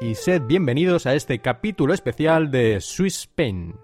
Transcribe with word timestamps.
Y 0.00 0.16
sed 0.16 0.42
bienvenidos 0.42 1.06
a 1.06 1.14
este 1.14 1.38
capítulo 1.38 1.94
especial 1.94 2.50
de 2.50 2.80
Swiss 2.80 3.20
Spain. 3.20 3.76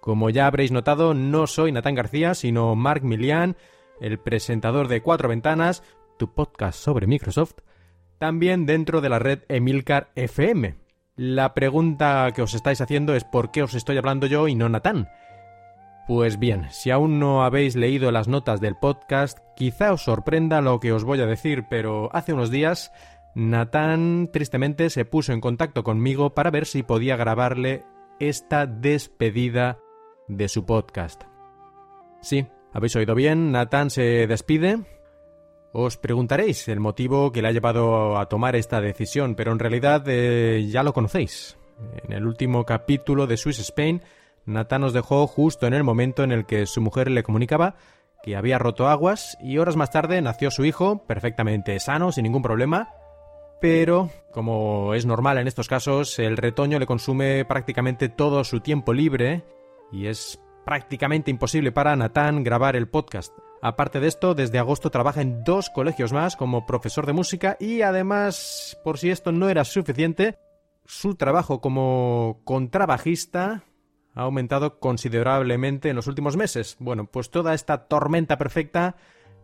Como 0.00 0.30
ya 0.30 0.46
habréis 0.46 0.70
notado, 0.70 1.14
no 1.14 1.48
soy 1.48 1.72
Natán 1.72 1.96
García, 1.96 2.36
sino 2.36 2.76
Mark 2.76 3.02
Milian, 3.02 3.56
el 4.00 4.20
presentador 4.20 4.86
de 4.86 5.02
Cuatro 5.02 5.28
Ventanas, 5.28 5.82
tu 6.16 6.32
podcast 6.32 6.78
sobre 6.78 7.08
Microsoft, 7.08 7.56
también 8.18 8.66
dentro 8.66 9.00
de 9.00 9.08
la 9.08 9.18
red 9.18 9.40
Emilcar 9.48 10.12
FM. 10.14 10.76
La 11.16 11.54
pregunta 11.54 12.30
que 12.32 12.42
os 12.42 12.54
estáis 12.54 12.80
haciendo 12.80 13.16
es 13.16 13.24
por 13.24 13.50
qué 13.50 13.64
os 13.64 13.74
estoy 13.74 13.96
hablando 13.96 14.28
yo 14.28 14.46
y 14.46 14.54
no 14.54 14.68
Natán. 14.68 15.08
Pues 16.06 16.38
bien, 16.38 16.68
si 16.70 16.92
aún 16.92 17.18
no 17.18 17.42
habéis 17.42 17.74
leído 17.74 18.12
las 18.12 18.28
notas 18.28 18.60
del 18.60 18.76
podcast, 18.76 19.40
quizá 19.56 19.92
os 19.92 20.04
sorprenda 20.04 20.60
lo 20.60 20.78
que 20.78 20.92
os 20.92 21.02
voy 21.02 21.20
a 21.20 21.26
decir, 21.26 21.64
pero 21.68 22.10
hace 22.14 22.32
unos 22.32 22.52
días 22.52 22.92
Natán 23.38 24.30
tristemente 24.32 24.90
se 24.90 25.04
puso 25.04 25.32
en 25.32 25.40
contacto 25.40 25.84
conmigo 25.84 26.34
para 26.34 26.50
ver 26.50 26.66
si 26.66 26.82
podía 26.82 27.14
grabarle 27.14 27.84
esta 28.18 28.66
despedida 28.66 29.78
de 30.26 30.48
su 30.48 30.66
podcast. 30.66 31.22
Sí, 32.20 32.48
habéis 32.72 32.96
oído 32.96 33.14
bien, 33.14 33.52
Natán 33.52 33.90
se 33.90 34.26
despide. 34.26 34.80
Os 35.72 35.98
preguntaréis 35.98 36.66
el 36.66 36.80
motivo 36.80 37.30
que 37.30 37.40
le 37.40 37.46
ha 37.46 37.52
llevado 37.52 38.18
a 38.18 38.28
tomar 38.28 38.56
esta 38.56 38.80
decisión, 38.80 39.36
pero 39.36 39.52
en 39.52 39.60
realidad 39.60 40.02
eh, 40.08 40.66
ya 40.68 40.82
lo 40.82 40.92
conocéis. 40.92 41.58
En 42.02 42.12
el 42.12 42.26
último 42.26 42.64
capítulo 42.64 43.28
de 43.28 43.36
Swiss 43.36 43.60
Spain, 43.60 44.02
Natán 44.46 44.80
nos 44.80 44.92
dejó 44.92 45.28
justo 45.28 45.68
en 45.68 45.74
el 45.74 45.84
momento 45.84 46.24
en 46.24 46.32
el 46.32 46.44
que 46.44 46.66
su 46.66 46.80
mujer 46.80 47.08
le 47.08 47.22
comunicaba 47.22 47.76
que 48.20 48.34
había 48.34 48.58
roto 48.58 48.88
aguas 48.88 49.38
y 49.40 49.58
horas 49.58 49.76
más 49.76 49.92
tarde 49.92 50.20
nació 50.22 50.50
su 50.50 50.64
hijo, 50.64 51.06
perfectamente 51.06 51.78
sano, 51.78 52.10
sin 52.10 52.24
ningún 52.24 52.42
problema, 52.42 52.88
pero, 53.60 54.10
como 54.32 54.94
es 54.94 55.06
normal 55.06 55.38
en 55.38 55.48
estos 55.48 55.68
casos, 55.68 56.18
el 56.18 56.36
retoño 56.36 56.78
le 56.78 56.86
consume 56.86 57.44
prácticamente 57.44 58.08
todo 58.08 58.44
su 58.44 58.60
tiempo 58.60 58.92
libre 58.92 59.44
y 59.90 60.06
es 60.06 60.40
prácticamente 60.64 61.30
imposible 61.30 61.72
para 61.72 61.96
Natán 61.96 62.44
grabar 62.44 62.76
el 62.76 62.88
podcast. 62.88 63.32
Aparte 63.60 64.00
de 64.00 64.08
esto, 64.08 64.34
desde 64.34 64.58
agosto 64.58 64.90
trabaja 64.90 65.20
en 65.20 65.42
dos 65.42 65.70
colegios 65.70 66.12
más 66.12 66.36
como 66.36 66.66
profesor 66.66 67.06
de 67.06 67.12
música 67.12 67.56
y 67.58 67.82
además, 67.82 68.78
por 68.84 68.98
si 68.98 69.10
esto 69.10 69.32
no 69.32 69.48
era 69.48 69.64
suficiente, 69.64 70.38
su 70.84 71.16
trabajo 71.16 71.60
como 71.60 72.40
contrabajista 72.44 73.64
ha 74.14 74.22
aumentado 74.22 74.78
considerablemente 74.78 75.90
en 75.90 75.96
los 75.96 76.06
últimos 76.06 76.36
meses. 76.36 76.76
Bueno, 76.78 77.06
pues 77.06 77.30
toda 77.30 77.54
esta 77.54 77.88
tormenta 77.88 78.38
perfecta 78.38 78.96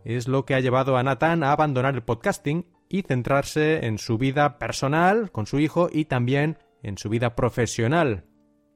es 0.03 0.27
lo 0.27 0.45
que 0.45 0.55
ha 0.55 0.59
llevado 0.59 0.95
a 0.95 1.03
Nathan 1.03 1.43
a 1.43 1.51
abandonar 1.51 1.95
el 1.95 2.03
podcasting 2.03 2.65
y 2.95 3.01
centrarse 3.01 3.85
en 3.85 3.97
su 3.97 4.17
vida 4.17 4.57
personal 4.57 5.31
con 5.31 5.45
su 5.45 5.59
hijo 5.59 5.89
y 5.91 6.05
también 6.05 6.57
en 6.83 6.97
su 6.97 7.09
vida 7.09 7.35
profesional. 7.35 8.25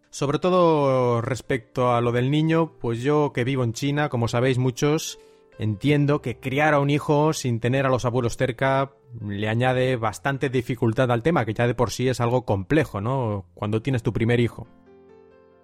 Sobre 0.09 0.39
todo 0.39 1.21
respecto 1.21 1.93
a 1.93 2.01
lo 2.01 2.11
del 2.11 2.31
niño, 2.31 2.73
pues 2.79 3.01
yo 3.01 3.31
que 3.33 3.43
vivo 3.43 3.63
en 3.63 3.73
China, 3.73 4.09
como 4.09 4.27
sabéis 4.27 4.57
muchos, 4.57 5.19
entiendo 5.59 6.21
que 6.21 6.39
criar 6.39 6.73
a 6.73 6.79
un 6.79 6.89
hijo 6.89 7.33
sin 7.33 7.59
tener 7.59 7.85
a 7.85 7.89
los 7.89 8.05
abuelos 8.05 8.35
cerca 8.35 8.91
le 9.21 9.47
añade 9.47 9.95
bastante 9.97 10.49
dificultad 10.49 11.11
al 11.11 11.21
tema, 11.21 11.45
que 11.45 11.53
ya 11.53 11.67
de 11.67 11.75
por 11.75 11.91
sí 11.91 12.07
es 12.07 12.19
algo 12.19 12.43
complejo, 12.43 13.01
¿no? 13.01 13.45
Cuando 13.53 13.81
tienes 13.81 14.01
tu 14.01 14.11
primer 14.11 14.39
hijo. 14.39 14.67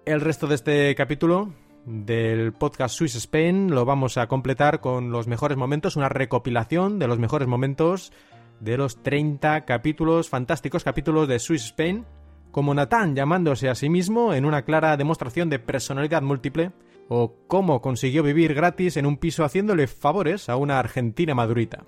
El 0.04 0.20
resto 0.20 0.46
de 0.46 0.54
este 0.54 0.94
capítulo 0.94 1.52
del 1.86 2.52
podcast 2.52 2.96
Swiss 2.96 3.14
Spain 3.14 3.72
lo 3.72 3.84
vamos 3.84 4.18
a 4.18 4.26
completar 4.26 4.80
con 4.80 5.10
los 5.10 5.26
mejores 5.26 5.56
momentos, 5.56 5.96
una 5.96 6.08
recopilación 6.08 6.98
de 6.98 7.08
los 7.08 7.18
mejores 7.18 7.48
momentos 7.48 8.12
de 8.60 8.76
los 8.76 9.02
30 9.02 9.64
capítulos, 9.64 10.28
fantásticos 10.28 10.84
capítulos 10.84 11.28
de 11.28 11.38
Swiss 11.38 11.66
Spain, 11.66 12.06
como 12.50 12.74
Nathan 12.74 13.14
llamándose 13.14 13.68
a 13.68 13.74
sí 13.74 13.88
mismo 13.88 14.32
en 14.32 14.44
una 14.44 14.62
clara 14.62 14.96
demostración 14.96 15.50
de 15.50 15.58
personalidad 15.58 16.22
múltiple, 16.22 16.72
o 17.08 17.34
cómo 17.46 17.80
consiguió 17.80 18.22
vivir 18.22 18.54
gratis 18.54 18.96
en 18.96 19.06
un 19.06 19.18
piso 19.18 19.44
haciéndole 19.44 19.86
favores 19.86 20.48
a 20.48 20.56
una 20.56 20.78
argentina 20.78 21.34
madurita. 21.34 21.84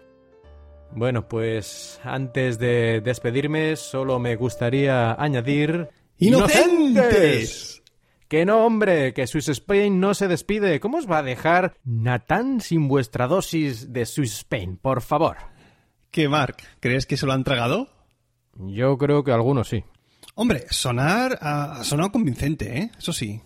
Bueno, 0.95 1.29
pues 1.29 2.01
antes 2.03 2.59
de 2.59 3.01
despedirme, 3.01 3.77
solo 3.77 4.19
me 4.19 4.37
gustaría 4.37 5.13
añadir... 5.21 5.89
¡Inocentes! 6.19 7.83
Que 8.29 8.45
no, 8.45 8.67
hombre, 8.67 9.15
que 9.15 9.27
Swiss 9.27 9.49
Spain 9.49 10.01
no 10.01 10.13
se 10.13 10.29
despide. 10.29 10.81
¿Cómo 10.81 10.99
os 10.99 11.11
va 11.11 11.19
a 11.19 11.23
dejar 11.23 11.75
Natán 11.85 12.61
sin 12.61 12.89
vuestra 12.89 13.27
dosis 13.27 13.93
de 13.93 14.05
Swiss 14.05 14.39
Spain? 14.39 14.77
Por 14.77 15.01
favor. 15.01 15.37
¿Qué, 16.11 16.29
Mark? 16.29 16.57
¿Crees 16.81 17.07
que 17.07 17.17
se 17.17 17.27
lo 17.27 17.33
han 17.33 17.45
tragado? 17.45 17.89
Yo 18.55 18.97
creo 18.99 19.25
que 19.25 19.33
algunos 19.33 19.69
sí. 19.69 19.85
Hombre, 20.35 20.67
sonar 20.71 21.39
ha 21.41 21.83
sonado 21.85 22.13
convincente, 22.13 22.79
¿eh? 22.79 22.91
Eso 22.99 23.13
sí. 23.13 23.41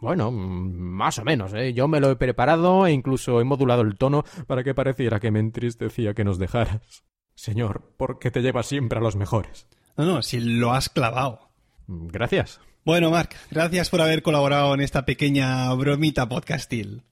Bueno, 0.00 0.30
más 0.30 1.18
o 1.18 1.24
menos, 1.24 1.52
¿eh? 1.54 1.72
Yo 1.74 1.88
me 1.88 2.00
lo 2.00 2.10
he 2.10 2.16
preparado 2.16 2.86
e 2.86 2.92
incluso 2.92 3.40
he 3.40 3.44
modulado 3.44 3.82
el 3.82 3.96
tono 3.96 4.24
para 4.46 4.62
que 4.62 4.74
pareciera 4.74 5.18
que 5.18 5.30
me 5.30 5.40
entristecía 5.40 6.14
que 6.14 6.24
nos 6.24 6.38
dejaras. 6.38 7.04
Señor, 7.34 7.92
¿por 7.96 8.18
qué 8.18 8.30
te 8.30 8.40
llevas 8.40 8.66
siempre 8.66 8.98
a 8.98 9.02
los 9.02 9.16
mejores? 9.16 9.66
No, 9.96 10.04
no, 10.04 10.22
si 10.22 10.40
lo 10.40 10.72
has 10.72 10.88
clavado. 10.88 11.50
Gracias. 11.88 12.60
Bueno, 12.84 13.10
Mark, 13.10 13.30
gracias 13.50 13.90
por 13.90 14.00
haber 14.00 14.22
colaborado 14.22 14.72
en 14.74 14.80
esta 14.80 15.04
pequeña 15.04 15.72
bromita 15.74 16.28
podcastil. 16.28 17.02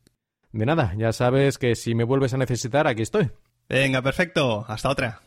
De 0.52 0.64
nada, 0.64 0.94
ya 0.96 1.12
sabes 1.12 1.58
que 1.58 1.74
si 1.74 1.94
me 1.94 2.04
vuelves 2.04 2.32
a 2.32 2.38
necesitar, 2.38 2.86
aquí 2.86 3.02
estoy. 3.02 3.30
Venga, 3.68 4.02
perfecto. 4.02 4.64
Hasta 4.68 4.88
otra. 4.88 5.20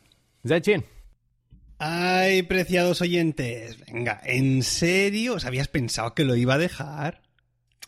Zaichín. 0.48 0.86
Ay, 1.78 2.44
preciados 2.44 3.02
oyentes. 3.02 3.78
Venga, 3.92 4.20
¿en 4.26 4.64
serio 4.64 5.36
os 5.36 5.46
habías 5.46 5.70
pensado 5.70 6.14
que 6.14 6.26
lo 6.26 6.36
iba 6.36 6.56
a 6.56 6.58
dejar? 6.58 7.22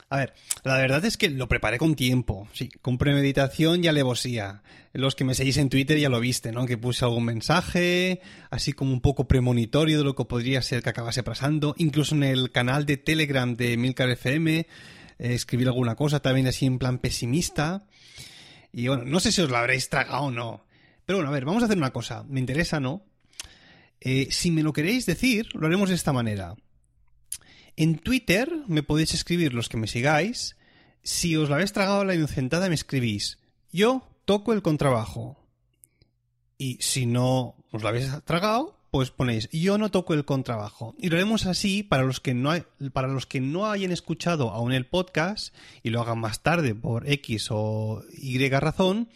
A 0.10 0.18
ver, 0.18 0.34
la 0.64 0.76
verdad 0.76 1.06
es 1.06 1.16
que 1.16 1.30
lo 1.30 1.48
preparé 1.48 1.78
con 1.78 1.96
tiempo, 1.96 2.50
sí, 2.52 2.70
con 2.82 2.98
premeditación 2.98 3.82
y 3.82 3.88
alevosía. 3.88 4.62
Los 4.92 5.16
que 5.16 5.24
me 5.24 5.36
seguís 5.36 5.56
en 5.56 5.70
Twitter 5.70 5.98
ya 5.98 6.10
lo 6.10 6.20
viste, 6.20 6.52
¿no? 6.52 6.66
Que 6.66 6.78
puse 6.78 7.06
algún 7.06 7.24
mensaje, 7.24 8.20
así 8.50 8.74
como 8.74 8.92
un 8.92 9.00
poco 9.00 9.30
premonitorio 9.30 9.98
de 9.98 10.04
lo 10.04 10.16
que 10.16 10.26
podría 10.26 10.62
ser 10.62 10.84
que 10.84 10.90
acabase 10.90 11.24
pasando. 11.24 11.76
Incluso 11.78 12.14
en 12.14 12.24
el 12.24 12.52
canal 12.52 12.86
de 12.86 12.98
Telegram 12.98 13.56
de 13.56 13.78
Milcar 13.78 14.10
FM 14.10 14.60
eh, 14.60 14.68
escribí 15.20 15.66
alguna 15.66 15.96
cosa 15.96 16.22
también 16.22 16.48
así 16.48 16.66
en 16.66 16.78
plan 16.78 16.98
pesimista. 17.00 17.88
Y 18.72 18.88
bueno, 18.88 19.04
no 19.06 19.20
sé 19.20 19.32
si 19.32 19.42
os 19.42 19.50
lo 19.50 19.58
habréis 19.58 19.90
tragado 19.90 20.24
o 20.24 20.32
no. 20.32 20.66
Pero 21.06 21.18
bueno, 21.18 21.30
a 21.30 21.34
ver, 21.34 21.46
vamos 21.46 21.64
a 21.64 21.66
hacer 21.66 21.78
una 21.78 21.92
cosa. 21.92 22.24
Me 22.28 22.40
interesa, 22.40 22.80
¿no? 22.80 23.06
Eh, 24.00 24.28
si 24.32 24.52
me 24.52 24.64
lo 24.64 24.74
queréis 24.74 25.06
decir, 25.06 25.50
lo 25.54 25.68
haremos 25.68 25.90
de 25.90 25.96
esta 25.96 26.14
manera. 26.14 26.56
En 27.76 27.98
Twitter 28.00 28.52
me 28.68 28.84
podéis 28.84 29.14
escribir 29.14 29.54
los 29.54 29.70
que 29.70 29.78
me 29.78 29.88
sigáis. 29.88 30.58
Si 31.04 31.36
os 31.36 31.50
lo 31.50 31.56
habéis 31.56 31.74
tragado 31.74 32.04
la 32.04 32.16
inocentada, 32.16 32.70
me 32.70 32.76
escribís. 32.76 33.40
Yo 33.72 34.08
toco 34.26 34.54
el 34.54 34.62
contrabajo. 34.62 35.38
Y 36.58 36.78
si 36.82 37.06
no 37.06 37.56
os 37.72 37.82
lo 37.82 37.90
habéis 37.90 38.10
tragado, 38.26 38.81
pues 38.92 39.10
ponéis 39.10 39.50
yo 39.52 39.78
no 39.78 39.90
toco 39.90 40.14
el 40.14 40.26
contrabajo. 40.26 40.94
Y 41.00 41.10
lo 41.10 41.16
haremos 41.16 41.46
así 41.46 41.82
para 41.82 42.04
los 42.04 42.20
que 42.20 42.34
no, 42.34 42.52
hay, 42.52 42.64
para 42.94 43.08
los 43.08 43.26
que 43.26 43.40
no 43.40 43.72
hayan 43.72 43.92
escuchado 43.92 44.52
aún 44.52 44.74
el 44.74 44.86
podcast 44.86 45.56
y 45.82 45.90
lo 45.90 46.02
hagan 46.02 46.20
más 46.20 46.44
tarde 46.44 46.76
por 46.76 47.10
X 47.10 47.48
o 47.50 48.04
Y 48.12 48.50
razón, 48.50 49.10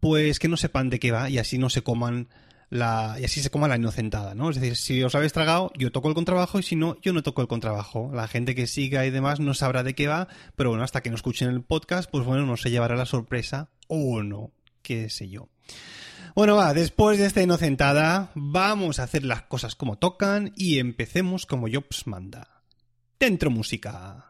pues 0.00 0.38
que 0.38 0.48
no 0.48 0.56
sepan 0.56 0.90
de 0.90 0.98
qué 0.98 1.12
va 1.12 1.30
y 1.30 1.38
así 1.38 1.58
no 1.58 1.70
se 1.70 1.82
coman 1.82 2.28
la, 2.70 3.16
y 3.18 3.24
así 3.24 3.40
se 3.40 3.50
coma 3.50 3.68
la 3.68 3.76
inocentada, 3.76 4.34
¿no? 4.34 4.50
Es 4.50 4.56
decir, 4.56 4.76
si 4.76 5.02
os 5.02 5.14
habéis 5.14 5.32
tragado, 5.32 5.72
yo 5.78 5.90
toco 5.90 6.08
el 6.08 6.14
contrabajo 6.14 6.58
y 6.58 6.62
si 6.62 6.76
no, 6.76 7.00
yo 7.00 7.12
no 7.12 7.22
toco 7.22 7.40
el 7.40 7.48
contrabajo. 7.48 8.10
La 8.12 8.28
gente 8.28 8.54
que 8.54 8.66
siga 8.66 9.06
y 9.06 9.10
demás 9.10 9.40
no 9.40 9.54
sabrá 9.54 9.84
de 9.84 9.94
qué 9.94 10.08
va, 10.08 10.28
pero 10.56 10.70
bueno, 10.70 10.84
hasta 10.84 11.02
que 11.02 11.10
no 11.10 11.16
escuchen 11.16 11.48
el 11.48 11.62
podcast, 11.62 12.10
pues 12.10 12.26
bueno, 12.26 12.44
no 12.44 12.56
se 12.56 12.70
llevará 12.70 12.96
la 12.96 13.06
sorpresa 13.06 13.70
o 13.86 14.22
no, 14.22 14.50
qué 14.82 15.08
sé 15.08 15.28
yo. 15.28 15.48
Bueno, 16.38 16.54
va, 16.54 16.72
después 16.72 17.18
de 17.18 17.26
esta 17.26 17.42
inocentada, 17.42 18.30
vamos 18.36 19.00
a 19.00 19.02
hacer 19.02 19.24
las 19.24 19.42
cosas 19.42 19.74
como 19.74 19.98
tocan 19.98 20.52
y 20.54 20.78
empecemos 20.78 21.46
como 21.46 21.66
Jobs 21.66 22.06
manda. 22.06 22.62
Dentro 23.18 23.50
música. 23.50 24.28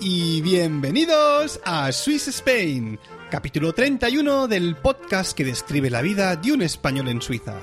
y 0.00 0.21
bienvenidos 0.62 1.60
a 1.64 1.90
Swiss 1.90 2.28
Spain, 2.28 2.96
capítulo 3.32 3.72
31 3.72 4.46
del 4.46 4.76
podcast 4.76 5.32
que 5.32 5.44
describe 5.44 5.90
la 5.90 6.02
vida 6.02 6.36
de 6.36 6.52
un 6.52 6.62
español 6.62 7.08
en 7.08 7.20
Suiza. 7.20 7.56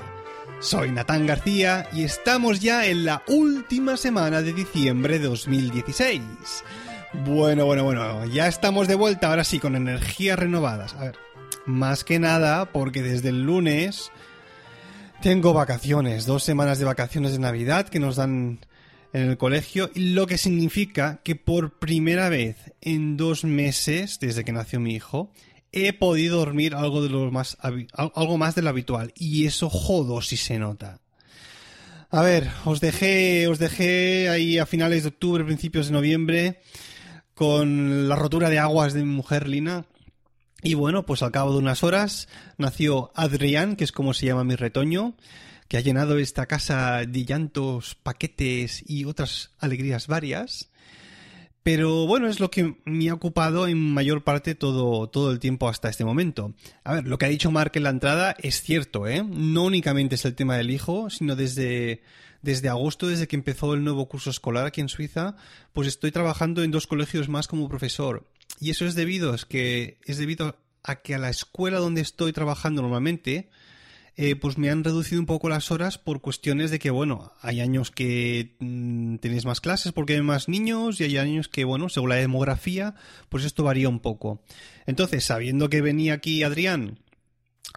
Soy 0.60 0.90
Natán 0.90 1.26
García 1.26 1.88
y 1.94 2.02
estamos 2.04 2.60
ya 2.60 2.84
en 2.84 3.06
la 3.06 3.22
última 3.26 3.96
semana 3.96 4.42
de 4.42 4.52
diciembre 4.52 5.18
de 5.18 5.28
2016. 5.28 6.20
Bueno, 7.24 7.64
bueno, 7.64 7.84
bueno, 7.84 8.26
ya 8.26 8.46
estamos 8.48 8.86
de 8.86 8.96
vuelta 8.96 9.30
ahora 9.30 9.44
sí 9.44 9.60
con 9.60 9.76
energías 9.76 10.38
renovadas. 10.38 10.92
A 10.92 11.04
ver, 11.04 11.18
Más 11.64 12.04
que 12.04 12.18
nada 12.18 12.66
porque 12.66 13.02
desde 13.02 13.30
el 13.30 13.44
lunes 13.44 14.12
tengo 15.22 15.54
vacaciones, 15.54 16.26
dos 16.26 16.42
semanas 16.42 16.78
de 16.78 16.84
vacaciones 16.84 17.32
de 17.32 17.38
Navidad 17.38 17.88
que 17.88 17.98
nos 17.98 18.16
dan 18.16 18.60
en 19.12 19.30
el 19.30 19.36
colegio, 19.36 19.90
lo 19.94 20.26
que 20.26 20.38
significa 20.38 21.20
que 21.24 21.36
por 21.36 21.78
primera 21.78 22.28
vez 22.28 22.56
en 22.80 23.16
dos 23.16 23.44
meses, 23.44 24.18
desde 24.20 24.44
que 24.44 24.52
nació 24.52 24.80
mi 24.80 24.94
hijo, 24.94 25.32
he 25.72 25.92
podido 25.92 26.38
dormir 26.38 26.74
algo 26.74 27.02
de 27.02 27.08
lo 27.08 27.30
más 27.30 27.56
algo 27.60 28.38
más 28.38 28.54
de 28.54 28.62
lo 28.62 28.70
habitual 28.70 29.12
y 29.16 29.46
eso 29.46 29.70
jodo 29.70 30.20
si 30.22 30.36
se 30.36 30.58
nota. 30.58 31.00
A 32.10 32.22
ver, 32.22 32.50
os 32.64 32.80
dejé 32.80 33.46
os 33.46 33.58
dejé 33.58 34.28
ahí 34.28 34.58
a 34.58 34.66
finales 34.66 35.02
de 35.02 35.10
octubre, 35.10 35.44
principios 35.44 35.86
de 35.86 35.92
noviembre 35.92 36.60
con 37.34 38.08
la 38.08 38.16
rotura 38.16 38.50
de 38.50 38.58
aguas 38.58 38.92
de 38.92 39.04
mi 39.04 39.12
mujer 39.12 39.48
Lina. 39.48 39.84
Y 40.62 40.74
bueno, 40.74 41.06
pues 41.06 41.22
al 41.22 41.30
cabo 41.30 41.52
de 41.52 41.58
unas 41.58 41.82
horas 41.82 42.28
nació 42.58 43.12
Adrián, 43.14 43.76
que 43.76 43.84
es 43.84 43.92
como 43.92 44.12
se 44.12 44.26
llama 44.26 44.44
mi 44.44 44.56
retoño, 44.56 45.14
que 45.70 45.76
ha 45.76 45.82
llenado 45.82 46.18
esta 46.18 46.46
casa 46.46 47.06
de 47.06 47.24
llantos, 47.24 47.94
paquetes 47.94 48.82
y 48.90 49.04
otras 49.04 49.52
alegrías 49.60 50.08
varias. 50.08 50.68
Pero 51.62 52.08
bueno, 52.08 52.26
es 52.26 52.40
lo 52.40 52.50
que 52.50 52.74
me 52.84 53.08
ha 53.08 53.14
ocupado 53.14 53.68
en 53.68 53.78
mayor 53.78 54.24
parte 54.24 54.56
todo, 54.56 55.08
todo 55.08 55.30
el 55.30 55.38
tiempo 55.38 55.68
hasta 55.68 55.88
este 55.88 56.04
momento. 56.04 56.54
A 56.82 56.94
ver, 56.94 57.06
lo 57.06 57.18
que 57.18 57.26
ha 57.26 57.28
dicho 57.28 57.52
Mark 57.52 57.70
en 57.76 57.84
la 57.84 57.90
entrada 57.90 58.34
es 58.40 58.62
cierto, 58.62 59.06
¿eh? 59.06 59.22
No 59.22 59.62
únicamente 59.62 60.16
es 60.16 60.24
el 60.24 60.34
tema 60.34 60.56
del 60.56 60.72
hijo, 60.72 61.08
sino 61.08 61.36
desde, 61.36 62.02
desde 62.42 62.68
agosto, 62.68 63.06
desde 63.06 63.28
que 63.28 63.36
empezó 63.36 63.72
el 63.72 63.84
nuevo 63.84 64.08
curso 64.08 64.30
escolar 64.30 64.66
aquí 64.66 64.80
en 64.80 64.88
Suiza, 64.88 65.36
pues 65.72 65.86
estoy 65.86 66.10
trabajando 66.10 66.64
en 66.64 66.72
dos 66.72 66.88
colegios 66.88 67.28
más 67.28 67.46
como 67.46 67.68
profesor. 67.68 68.28
Y 68.58 68.70
eso 68.70 68.86
es 68.86 68.96
debido, 68.96 69.34
es 69.34 69.44
que 69.44 70.00
es 70.04 70.18
debido 70.18 70.58
a 70.82 70.96
que 70.96 71.14
a 71.14 71.18
la 71.18 71.30
escuela 71.30 71.78
donde 71.78 72.00
estoy 72.00 72.32
trabajando 72.32 72.82
normalmente, 72.82 73.50
eh, 74.22 74.36
pues 74.36 74.58
me 74.58 74.68
han 74.68 74.84
reducido 74.84 75.18
un 75.18 75.24
poco 75.24 75.48
las 75.48 75.70
horas 75.70 75.96
por 75.96 76.20
cuestiones 76.20 76.70
de 76.70 76.78
que, 76.78 76.90
bueno, 76.90 77.32
hay 77.40 77.62
años 77.62 77.90
que 77.90 78.54
mm, 78.58 79.16
tenéis 79.16 79.46
más 79.46 79.62
clases 79.62 79.92
porque 79.92 80.12
hay 80.12 80.20
más 80.20 80.46
niños 80.46 81.00
y 81.00 81.04
hay 81.04 81.16
años 81.16 81.48
que, 81.48 81.64
bueno, 81.64 81.88
según 81.88 82.10
la 82.10 82.16
demografía, 82.16 82.94
pues 83.30 83.46
esto 83.46 83.64
varía 83.64 83.88
un 83.88 83.98
poco. 83.98 84.42
Entonces, 84.84 85.24
sabiendo 85.24 85.70
que 85.70 85.80
venía 85.80 86.12
aquí 86.12 86.42
Adrián 86.42 86.98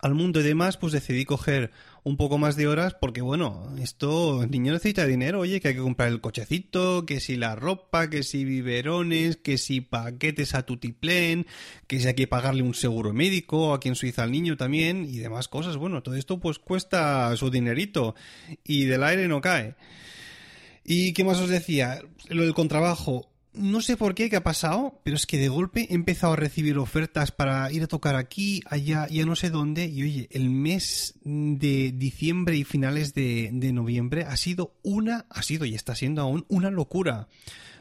al 0.01 0.15
mundo 0.15 0.41
y 0.41 0.43
demás, 0.43 0.75
pues 0.75 0.91
decidí 0.91 1.23
coger 1.23 1.71
un 2.03 2.17
poco 2.17 2.37
más 2.37 2.55
de 2.55 2.67
horas 2.67 2.95
porque, 2.99 3.21
bueno, 3.21 3.73
esto, 3.81 4.43
el 4.43 4.51
niño 4.51 4.73
necesita 4.73 5.05
dinero, 5.05 5.39
oye, 5.39 5.61
que 5.61 5.69
hay 5.69 5.73
que 5.75 5.79
comprar 5.81 6.09
el 6.09 6.21
cochecito, 6.21 7.05
que 7.05 7.19
si 7.19 7.37
la 7.37 7.55
ropa, 7.55 8.09
que 8.09 8.23
si 8.23 8.43
biberones, 8.43 9.37
que 9.37 9.57
si 9.57 9.81
paquetes 9.81 10.53
a 10.53 10.65
tutiplén, 10.65 11.47
que 11.87 11.99
si 11.99 12.07
hay 12.07 12.13
que 12.13 12.27
pagarle 12.27 12.63
un 12.63 12.73
seguro 12.73 13.13
médico, 13.13 13.73
aquí 13.73 13.89
en 13.89 13.95
Suiza 13.95 14.23
al 14.23 14.31
niño 14.31 14.57
también, 14.57 15.05
y 15.05 15.17
demás 15.17 15.47
cosas. 15.47 15.77
Bueno, 15.77 16.03
todo 16.03 16.15
esto 16.15 16.39
pues 16.39 16.59
cuesta 16.59 17.35
su 17.37 17.49
dinerito 17.49 18.15
y 18.63 18.85
del 18.85 19.03
aire 19.03 19.27
no 19.27 19.41
cae. 19.41 19.75
¿Y 20.83 21.13
qué 21.13 21.23
más 21.23 21.39
os 21.39 21.49
decía? 21.49 22.01
Lo 22.27 22.43
del 22.43 22.53
contrabajo 22.53 23.32
no 23.53 23.81
sé 23.81 23.97
por 23.97 24.15
qué, 24.15 24.29
qué 24.29 24.37
ha 24.37 24.43
pasado, 24.43 24.99
pero 25.03 25.15
es 25.15 25.25
que 25.25 25.37
de 25.37 25.47
golpe 25.47 25.87
he 25.89 25.93
empezado 25.93 26.33
a 26.33 26.37
recibir 26.37 26.77
ofertas 26.77 27.31
para 27.31 27.71
ir 27.71 27.83
a 27.83 27.87
tocar 27.87 28.15
aquí, 28.15 28.61
allá, 28.65 29.07
ya 29.07 29.25
no 29.25 29.35
sé 29.35 29.49
dónde. 29.49 29.85
Y 29.85 30.03
oye, 30.03 30.27
el 30.31 30.49
mes 30.49 31.15
de 31.23 31.91
diciembre 31.95 32.55
y 32.55 32.63
finales 32.63 33.13
de, 33.13 33.51
noviembre 33.73 34.23
ha 34.23 34.37
sido 34.37 34.73
una, 34.81 35.25
ha 35.29 35.43
sido 35.43 35.65
y 35.65 35.75
está 35.75 35.95
siendo 35.95 36.21
aún 36.21 36.45
una 36.47 36.71
locura. 36.71 37.27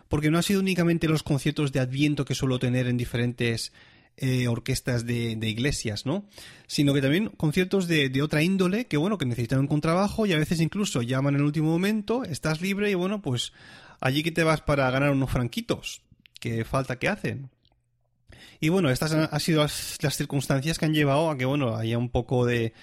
Porque 0.08 0.30
no 0.30 0.38
ha 0.38 0.42
sido 0.42 0.60
únicamente 0.60 1.08
los 1.08 1.22
conciertos 1.22 1.72
de 1.72 1.80
Adviento 1.80 2.26
que 2.26 2.34
suelo 2.34 2.58
tener 2.58 2.86
en 2.86 2.98
diferentes 2.98 3.72
eh, 4.18 4.46
orquestas 4.48 5.06
de, 5.06 5.36
de, 5.36 5.48
iglesias, 5.48 6.04
¿no? 6.04 6.26
Sino 6.66 6.92
que 6.92 7.00
también 7.00 7.28
conciertos 7.30 7.88
de, 7.88 8.10
de, 8.10 8.20
otra 8.20 8.42
índole 8.42 8.86
que, 8.86 8.98
bueno, 8.98 9.16
que 9.16 9.24
necesitan 9.24 9.60
un 9.60 9.68
contrabajo 9.68 10.26
y 10.26 10.34
a 10.34 10.38
veces 10.38 10.60
incluso 10.60 11.00
llaman 11.00 11.34
en 11.34 11.40
el 11.40 11.46
último 11.46 11.70
momento, 11.70 12.24
estás 12.24 12.60
libre 12.60 12.90
y, 12.90 12.94
bueno, 12.94 13.22
pues 13.22 13.54
allí 14.02 14.22
que 14.22 14.32
te 14.32 14.44
vas 14.44 14.60
para 14.60 14.90
ganar 14.90 15.12
unos 15.12 15.30
franquitos, 15.30 16.02
que 16.40 16.64
falta 16.64 16.98
que 16.98 17.08
hacen. 17.08 17.50
Y 18.60 18.68
bueno, 18.68 18.90
estas 18.90 19.12
han, 19.12 19.40
sido 19.40 19.62
las, 19.62 19.98
circunstancias 20.16 20.78
que 20.78 20.84
han 20.84 20.94
llevado 20.94 21.30
a 21.30 21.38
que, 21.38 21.44
bueno, 21.44 21.76
haya 21.76 21.98
un 21.98 22.10
poco 22.10 22.44
de 22.44 22.74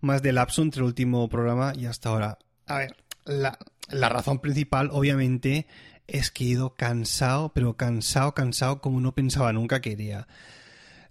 más 0.00 0.22
de 0.22 0.32
lapso 0.32 0.62
entre 0.62 0.80
el 0.80 0.86
último 0.86 1.28
programa 1.28 1.72
y 1.74 1.86
hasta 1.86 2.10
ahora. 2.10 2.38
A 2.66 2.78
ver, 2.78 2.96
la, 3.24 3.58
la 3.88 4.08
razón 4.08 4.40
principal, 4.40 4.90
obviamente, 4.92 5.66
es 6.08 6.30
que 6.30 6.44
he 6.44 6.48
ido 6.48 6.74
cansado, 6.74 7.52
pero 7.54 7.76
cansado, 7.76 8.34
cansado 8.34 8.80
como 8.80 9.00
no 9.00 9.14
pensaba 9.14 9.52
nunca 9.52 9.80
que 9.80 9.90
iría. 9.90 10.26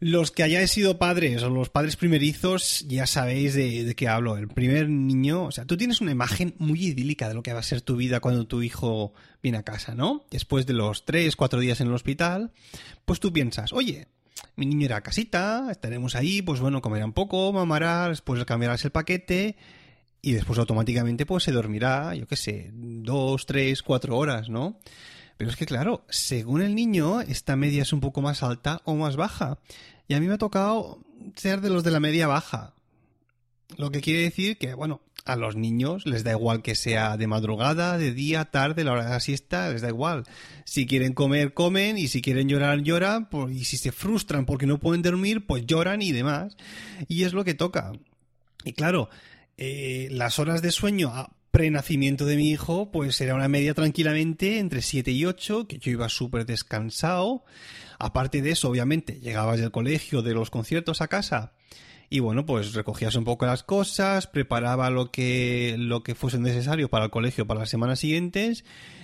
Los 0.07 0.29
que 0.29 0.43
hayáis 0.43 0.69
sido 0.69 0.99
padres 0.99 1.41
o 1.41 1.49
los 1.49 1.69
padres 1.69 1.95
primerizos 1.95 2.85
ya 2.87 3.07
sabéis 3.07 3.55
de, 3.55 3.91
qué 3.95 4.07
hablo. 4.07 4.37
El 4.37 4.47
primer 4.47 4.87
niño, 4.87 5.45
o 5.45 5.51
sea, 5.51 5.65
tú 5.65 5.77
tienes 5.77 5.99
una 5.99 6.11
imagen 6.11 6.53
muy 6.59 6.85
idílica 6.85 7.27
de 7.27 7.33
lo 7.33 7.41
que 7.41 7.53
va 7.53 7.61
a 7.61 7.63
ser 7.63 7.81
tu 7.81 7.95
vida 7.95 8.19
cuando 8.19 8.45
tu 8.45 8.61
hijo 8.61 9.15
viene 9.41 9.57
a 9.57 9.63
casa, 9.63 9.95
¿no? 9.95 10.23
Después 10.29 10.67
de 10.67 10.73
los 10.73 11.05
tres, 11.05 11.35
cuatro 11.35 11.59
días 11.59 11.81
en 11.81 11.87
el 11.87 11.93
hospital, 11.95 12.51
pues 13.05 13.19
tú 13.19 13.33
piensas, 13.33 13.73
oye, 13.73 14.07
mi 14.55 14.67
niño 14.67 14.85
irá 14.85 14.97
a 14.97 15.01
casita, 15.01 15.69
estaremos 15.71 16.13
ahí, 16.13 16.43
pues 16.43 16.59
bueno, 16.59 16.83
comerá 16.83 17.03
un 17.03 17.13
poco, 17.13 17.51
mamará, 17.51 18.07
después 18.07 18.45
cambiarás 18.45 18.85
el 18.85 18.91
paquete 18.91 19.55
y 20.21 20.33
después 20.33 20.59
automáticamente 20.59 21.25
pues 21.25 21.45
se 21.45 21.51
dormirá, 21.51 22.13
yo 22.13 22.27
qué 22.27 22.35
sé, 22.35 22.69
dos, 22.73 23.47
tres, 23.47 23.81
cuatro 23.81 24.17
horas, 24.17 24.49
¿no? 24.49 24.79
Pero 25.37 25.49
es 25.49 25.57
que 25.57 25.65
claro, 25.65 26.05
según 26.09 26.61
el 26.61 26.75
niño, 26.75 27.21
esta 27.21 27.55
media 27.55 27.81
es 27.81 27.91
un 27.91 27.99
poco 27.99 28.21
más 28.21 28.41
alta 28.41 28.81
o 28.85 28.95
más 28.95 29.17
baja. 29.17 29.57
Y 30.07 30.13
a 30.13 30.19
mí 30.19 30.27
me 30.27 30.35
ha 30.35 30.37
tocado 30.37 30.99
ser 31.35 31.61
de 31.61 31.69
los 31.69 31.83
de 31.83 31.91
la 31.91 31.99
media 31.99 32.27
baja. 32.27 32.73
Lo 33.77 33.91
que 33.91 34.01
quiere 34.01 34.21
decir 34.21 34.57
que, 34.57 34.73
bueno, 34.73 35.01
a 35.25 35.35
los 35.35 35.55
niños 35.55 36.05
les 36.05 36.23
da 36.23 36.31
igual 36.31 36.61
que 36.61 36.75
sea 36.75 37.17
de 37.17 37.25
madrugada, 37.25 37.97
de 37.97 38.13
día, 38.13 38.45
tarde, 38.45 38.83
la 38.83 38.91
hora 38.91 39.05
de 39.05 39.09
la 39.09 39.19
siesta, 39.19 39.69
les 39.69 39.81
da 39.81 39.89
igual. 39.89 40.23
Si 40.65 40.85
quieren 40.85 41.13
comer, 41.13 41.53
comen, 41.53 41.97
y 41.97 42.07
si 42.07 42.21
quieren 42.21 42.47
llorar, 42.47 42.81
lloran, 42.81 43.27
y 43.51 43.65
si 43.65 43.77
se 43.77 43.91
frustran 43.91 44.45
porque 44.45 44.67
no 44.67 44.79
pueden 44.79 45.01
dormir, 45.01 45.47
pues 45.47 45.65
lloran 45.65 46.03
y 46.03 46.11
demás. 46.11 46.55
Y 47.07 47.23
es 47.23 47.33
lo 47.33 47.43
que 47.43 47.55
toca. 47.55 47.91
Y 48.63 48.73
claro, 48.73 49.09
eh, 49.57 50.09
las 50.11 50.37
horas 50.37 50.61
de 50.61 50.71
sueño 50.71 51.11
prenacimiento 51.55 52.25
de 52.25 52.35
mi 52.35 52.49
hijo, 52.49 52.91
pues 52.91 53.21
era 53.21 53.33
una 53.33 53.47
media 53.47 53.73
tranquilamente 53.73 54.59
entre 54.59 54.81
7 54.81 55.11
y 55.11 55.23
8, 55.23 55.69
que 55.69 55.77
yo 55.77 55.89
iba 55.89 56.09
súper 56.09 56.45
descansado. 56.45 57.45
Aparte 57.97 58.41
de 58.41 58.51
eso, 58.51 58.69
obviamente, 58.69 59.21
llegabas 59.21 59.61
del 59.61 59.71
colegio, 59.71 60.21
de 60.21 60.33
los 60.33 60.49
conciertos 60.49 60.99
a 60.99 61.07
casa, 61.07 61.53
y 62.09 62.19
bueno, 62.19 62.45
pues 62.45 62.73
recogías 62.73 63.15
un 63.15 63.23
poco 63.23 63.45
las 63.45 63.63
cosas, 63.63 64.27
preparaba 64.27 64.89
lo 64.89 65.11
que, 65.11 65.75
lo 65.77 66.03
que 66.03 66.15
fuese 66.15 66.39
necesario 66.39 66.89
para 66.89 67.05
el 67.05 67.11
colegio 67.11 67.47
para 67.47 67.61
las 67.61 67.69
semanas 67.69 67.99
siguientes 67.99 68.63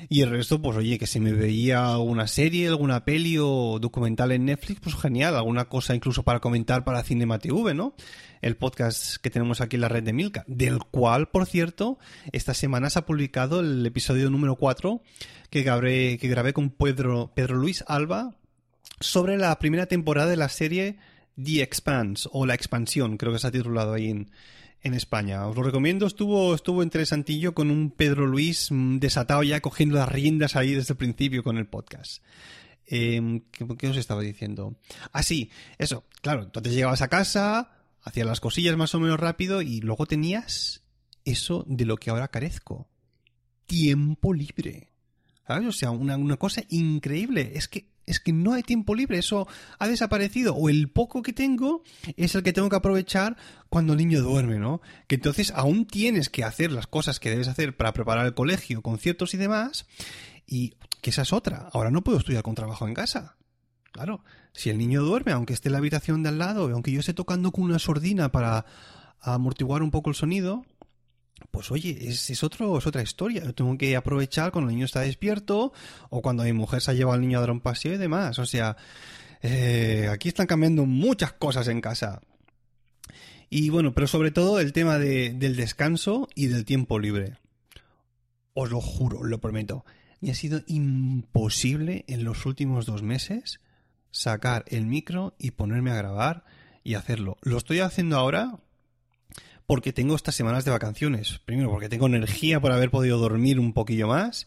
y 0.10 0.22
el 0.22 0.30
resto, 0.30 0.62
pues 0.62 0.78
oye, 0.78 1.00
que 1.00 1.08
si 1.08 1.20
me 1.20 1.34
veía 1.34 1.94
alguna 1.94 2.28
serie, 2.28 2.68
alguna 2.68 3.04
peli 3.06 3.38
o 3.40 3.80
documental 3.80 4.32
en 4.32 4.46
Netflix, 4.46 4.82
pues 4.82 4.96
genial, 4.96 5.36
alguna 5.36 5.66
cosa 5.66 5.96
incluso 5.96 6.24
para 6.24 6.40
comentar 6.40 6.84
para 6.84 7.04
Cinema 7.04 7.40
TV, 7.40 7.74
¿no? 7.74 7.96
El 8.42 8.58
podcast 8.58 9.18
que 9.18 9.30
tenemos 9.30 9.62
aquí 9.62 9.76
en 9.76 9.82
la 9.82 9.90
red 9.90 10.04
de 10.04 10.14
Milka, 10.14 10.44
del 10.48 10.80
cual, 10.80 11.30
por 11.30 11.46
cierto, 11.46 12.00
esta 12.32 12.54
semana 12.54 12.90
se 12.90 13.00
ha 13.00 13.06
publicado 13.06 13.60
el 13.60 13.86
episodio 13.86 14.30
número 14.30 14.56
4 14.56 15.02
que 15.50 15.64
grabé, 15.64 16.18
que 16.18 16.28
grabé 16.28 16.54
con 16.54 16.70
Pedro, 16.70 17.32
Pedro 17.36 17.56
Luis 17.56 17.84
Alba 17.88 18.36
sobre 19.00 19.38
la 19.38 19.58
primera 19.60 19.88
temporada 19.88 20.30
de 20.30 20.38
la 20.38 20.50
serie 20.50 20.98
The 21.44 21.62
Expanse 21.62 22.30
o 22.32 22.46
La 22.46 22.54
Expansión, 22.54 23.18
creo 23.18 23.34
que 23.34 23.40
se 23.40 23.48
ha 23.48 23.52
titulado 23.52 23.94
ahí 23.94 24.10
en, 24.10 24.32
en 24.82 24.94
España. 24.94 25.48
Os 25.48 25.56
lo 25.56 25.64
recomiendo, 25.64 26.08
estuvo, 26.08 26.56
estuvo 26.56 26.84
interesantillo 26.84 27.54
con 27.54 27.70
un 27.70 27.92
Pedro 27.92 28.26
Luis 28.26 28.72
mm, 28.72 28.98
desatado 28.98 29.44
ya 29.44 29.62
cogiendo 29.62 29.96
las 29.96 30.10
riendas 30.10 30.56
ahí 30.56 30.74
desde 30.74 30.94
el 30.94 30.98
principio 30.98 31.44
con 31.44 31.58
el 31.58 31.68
podcast. 31.68 32.24
Em, 32.88 33.42
¿qué, 33.52 33.88
os 33.88 33.98
estaba 33.98 34.22
diciendo? 34.22 34.76
Ah, 35.12 35.24
sí, 35.24 35.50
eso, 35.78 36.04
claro, 36.22 36.44
entonces 36.44 36.74
llegabas 36.74 37.02
a 37.02 37.08
casa, 37.08 37.72
hacías 38.02 38.28
las 38.28 38.42
cosillas 38.42 38.76
más 38.76 38.94
o 38.96 39.00
menos 39.00 39.20
rápido 39.20 39.62
y 39.62 39.80
luego 39.82 40.06
tenías 40.06 40.84
eso 41.24 41.64
de 41.68 41.86
lo 41.86 41.98
que 41.98 42.10
ahora 42.10 42.30
carezco. 42.30 42.90
Tiempo 43.66 44.34
libre. 44.34 44.90
¿Sabes? 45.48 45.68
O 45.68 45.72
sea, 45.72 45.92
una, 45.92 46.18
una 46.18 46.38
cosa 46.38 46.64
increíble. 46.70 47.54
Es 47.56 47.68
que 47.68 47.91
es 48.06 48.20
que 48.20 48.34
no 48.34 48.54
hay 48.54 48.64
tiempo 48.64 48.96
libre, 48.96 49.20
eso 49.20 49.48
ha 49.80 49.88
desaparecido, 49.88 50.56
o 50.56 50.70
el 50.70 50.90
poco 50.90 51.22
que 51.22 51.34
tengo 51.34 51.84
es 52.18 52.36
el 52.36 52.44
que 52.44 52.54
tengo 52.54 52.70
que 52.70 52.76
aprovechar 52.76 53.38
cuando 53.70 53.94
el 53.94 54.00
niño 54.00 54.22
duerme, 54.22 54.60
¿no? 54.60 54.82
Que 55.08 55.16
entonces 55.16 55.52
aún 55.56 55.86
tienes 55.86 56.30
que 56.30 56.44
hacer 56.44 56.72
las 56.72 56.88
cosas 56.88 57.20
que 57.20 57.30
debes 57.30 57.48
hacer 57.48 57.76
para 57.76 57.94
preparar 57.94 58.26
el 58.26 58.34
colegio, 58.34 58.82
conciertos 58.82 59.34
y 59.34 59.38
demás, 59.38 59.86
y 60.46 60.74
que 61.02 61.10
esa 61.12 61.24
es 61.24 61.34
otra, 61.34 61.70
ahora 61.74 61.92
no 61.92 62.04
puedo 62.04 62.18
estudiar 62.18 62.44
con 62.44 62.56
trabajo 62.56 62.88
en 62.88 62.94
casa. 62.94 63.38
Claro, 63.92 64.24
si 64.54 64.70
el 64.70 64.78
niño 64.78 65.02
duerme, 65.04 65.34
aunque 65.34 65.54
esté 65.54 65.70
en 65.70 65.74
la 65.74 65.80
habitación 65.80 66.24
de 66.24 66.30
al 66.30 66.38
lado, 66.38 66.70
aunque 66.72 66.92
yo 66.92 67.00
esté 67.02 67.14
tocando 67.14 67.52
con 67.52 67.66
una 67.66 67.80
sordina 67.80 68.32
para 68.32 68.66
amortiguar 69.20 69.84
un 69.84 69.92
poco 69.92 70.10
el 70.10 70.16
sonido, 70.16 70.66
pues 71.50 71.72
oye, 71.72 71.98
es, 72.10 72.30
es, 72.30 72.44
otro, 72.44 72.78
es 72.78 72.86
otra 72.86 73.02
historia. 73.02 73.44
Yo 73.44 73.56
tengo 73.56 73.78
que 73.78 73.96
aprovechar 73.96 74.52
cuando 74.52 74.70
el 74.70 74.76
niño 74.76 74.86
está 74.86 75.02
despierto 75.02 75.74
o 76.10 76.22
cuando 76.22 76.44
mi 76.44 76.54
mujer 76.54 76.82
se 76.82 76.92
ha 76.92 76.94
llevado 76.94 77.16
al 77.16 77.22
niño 77.22 77.38
a 77.38 77.42
dar 77.42 77.52
un 77.52 77.62
paseo 77.62 77.94
y 77.94 77.98
demás. 77.98 78.38
O 78.40 78.46
sea, 78.46 78.78
eh, 79.42 80.08
aquí 80.12 80.30
están 80.30 80.48
cambiando 80.48 80.86
muchas 80.86 81.34
cosas 81.34 81.68
en 81.68 81.82
casa. 81.82 82.22
Y 83.50 83.70
bueno, 83.70 83.94
pero 83.94 84.08
sobre 84.08 84.32
todo 84.32 84.60
el 84.60 84.72
tema 84.74 84.98
de, 84.98 85.34
del 85.34 85.56
descanso 85.56 86.30
y 86.36 86.48
del 86.48 86.66
tiempo 86.66 87.00
libre. 87.00 87.38
Os 88.54 88.70
lo 88.70 88.80
juro, 88.80 89.24
lo 89.24 89.42
prometo. 89.42 89.86
Me 90.22 90.32
ha 90.32 90.36
sido 90.36 90.62
imposible 90.68 92.06
en 92.08 92.24
los 92.24 92.46
últimos 92.46 92.86
dos 92.86 93.02
meses 93.02 93.60
sacar 94.12 94.66
el 94.68 94.86
micro 94.86 95.36
y 95.40 95.52
ponerme 95.52 95.92
a 95.92 95.96
grabar 95.96 96.46
y 96.84 96.94
hacerlo. 96.94 97.38
Lo 97.42 97.58
estoy 97.58 97.80
haciendo 97.80 98.18
ahora 98.18 98.60
porque 99.72 99.94
tengo 99.94 100.18
estas 100.18 100.36
semanas 100.36 100.66
de 100.66 100.72
vacaciones. 100.72 101.40
Primero, 101.46 101.72
porque 101.72 101.88
tengo 101.88 102.06
energía 102.06 102.60
por 102.60 102.74
haber 102.74 102.92
podido 102.92 103.18
dormir 103.18 103.58
un 103.58 103.72
poquillo 103.72 104.06
más. 104.06 104.46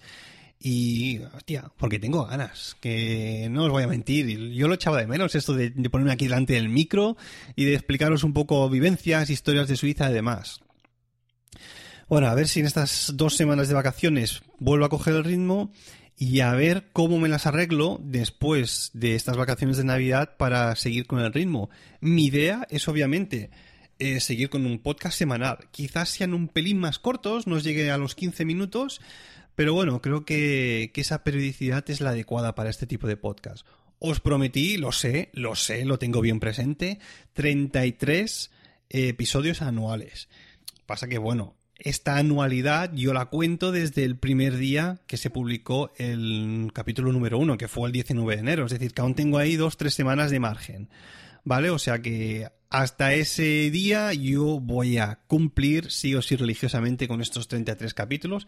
Y, 0.61 1.21
hostia, 1.35 1.73
porque 1.79 1.99
tengo 1.99 2.27
ganas, 2.27 2.77
que 2.79 3.49
no 3.51 3.65
os 3.65 3.71
voy 3.71 3.85
a 3.85 3.87
mentir, 3.87 4.53
yo 4.53 4.69
lo 4.69 4.75
echaba 4.75 4.99
de 4.99 5.07
menos 5.07 5.35
esto 5.35 5.55
de, 5.55 5.71
ponerme 5.89 6.13
aquí 6.13 6.27
delante 6.27 6.53
del 6.53 6.69
micro 6.69 7.17
y 7.57 7.65
de 7.65 7.73
explicaros 7.73 8.23
un 8.23 8.35
poco 8.35 8.69
vivencias, 8.69 9.31
historias 9.31 9.67
de 9.67 9.77
Suiza 9.77 10.11
y 10.11 10.13
demás. 10.13 10.61
Bueno, 12.07 12.27
a 12.27 12.35
ver 12.35 12.47
si 12.47 12.61
en 12.61 12.67
estas 12.67 13.15
dos 13.15 13.35
semanas 13.35 13.69
de 13.69 13.75
vacaciones 13.75 14.43
vuelvo 14.59 14.85
a 14.85 14.91
coger 14.91 15.15
el 15.15 15.25
ritmo 15.25 15.73
y 16.19 16.41
a 16.41 16.53
ver 16.53 16.91
cómo 16.93 17.19
me 17.19 17.31
las 17.31 17.47
arreglo 17.47 17.99
después 18.05 18.91
de 18.93 19.15
estas 19.15 19.39
vacaciones 19.39 19.79
de 19.79 19.85
Navidad 19.85 20.37
para 20.37 20.77
seguir 20.77 21.07
con 21.07 21.21
el 21.21 21.33
ritmo. 21.33 21.71
Mi 22.03 22.27
idea 22.27 22.67
es 22.69 22.89
obviamente 22.89 23.49
eh, 24.05 24.21
seguir 24.21 24.51
con 24.51 24.67
un 24.67 24.79
podcast 24.79 25.17
semanal. 25.17 25.69
Quizás 25.71 26.11
sean 26.11 26.35
un 26.35 26.49
pelín 26.49 26.79
más 26.79 26.99
cortos, 26.99 27.47
nos 27.47 27.65
llegue 27.65 27.91
a 27.91 27.97
los 27.97 28.15
15 28.15 28.45
minutos, 28.45 29.01
pero 29.55 29.73
bueno, 29.73 30.03
creo 30.03 30.25
que, 30.27 30.91
que 30.93 31.01
esa 31.01 31.25
periodicidad 31.25 31.89
es 31.89 32.03
la 32.03 32.11
adecuada 32.11 32.55
para 32.55 32.69
este 32.69 32.87
tipo 32.87 33.07
de 33.07 33.17
podcast. 33.17 33.67
Os 33.99 34.21
prometí, 34.21 34.77
lo 34.77 34.93
sé, 34.93 35.31
lo 35.33 35.55
sé, 35.55 35.85
lo 35.87 35.99
tengo 35.99 36.21
bien 36.21 36.39
presente, 36.39 36.99
33 37.33 38.51
episodios 38.91 39.63
anuales. 39.63 40.29
Pasa 40.85 41.09
que, 41.09 41.17
bueno, 41.17 41.57
esta 41.79 42.19
anualidad 42.19 42.93
yo 42.95 43.13
la 43.13 43.27
cuento 43.27 43.73
desde 43.73 44.05
el 44.05 44.17
primer 44.17 44.57
día 44.57 45.01
que 45.07 45.17
se 45.17 45.31
publicó 45.31 45.93
el 45.97 46.71
capítulo 46.73 47.13
número 47.13 47.39
uno, 47.39 47.57
que 47.57 47.69
fue 47.69 47.89
el 47.89 47.93
19 47.93 48.35
de 48.35 48.41
enero. 48.41 48.67
Es 48.67 48.73
decir, 48.73 48.93
que 48.93 49.01
aún 49.01 49.15
tengo 49.15 49.39
ahí 49.39 49.57
dos, 49.57 49.77
tres 49.77 49.95
semanas 49.95 50.31
de 50.31 50.41
margen. 50.41 50.89
¿Vale? 51.45 51.71
O 51.71 51.79
sea 51.79 52.01
que 52.01 52.49
hasta 52.71 53.13
ese 53.15 53.71
día 53.71 54.13
yo 54.15 54.61
voy 54.61 54.99
a 54.99 55.21
cumplir 55.27 55.91
sí 55.91 56.15
o 56.15 56.23
sí 56.23 56.37
religiosamente 56.37 57.07
con 57.07 57.21
estos 57.21 57.49
33 57.49 57.95
capítulos. 57.95 58.47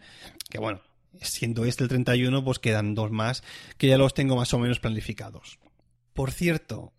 Que 0.49 0.59
bueno, 0.59 0.81
siendo 1.21 1.65
este 1.65 1.83
el 1.83 1.89
31, 1.89 2.43
pues 2.43 2.59
quedan 2.59 2.95
dos 2.95 3.11
más 3.11 3.43
que 3.77 3.87
ya 3.87 3.97
los 3.97 4.13
tengo 4.13 4.35
más 4.35 4.53
o 4.53 4.59
menos 4.59 4.79
planificados. 4.79 5.59
Por 6.13 6.31
cierto, 6.31 6.93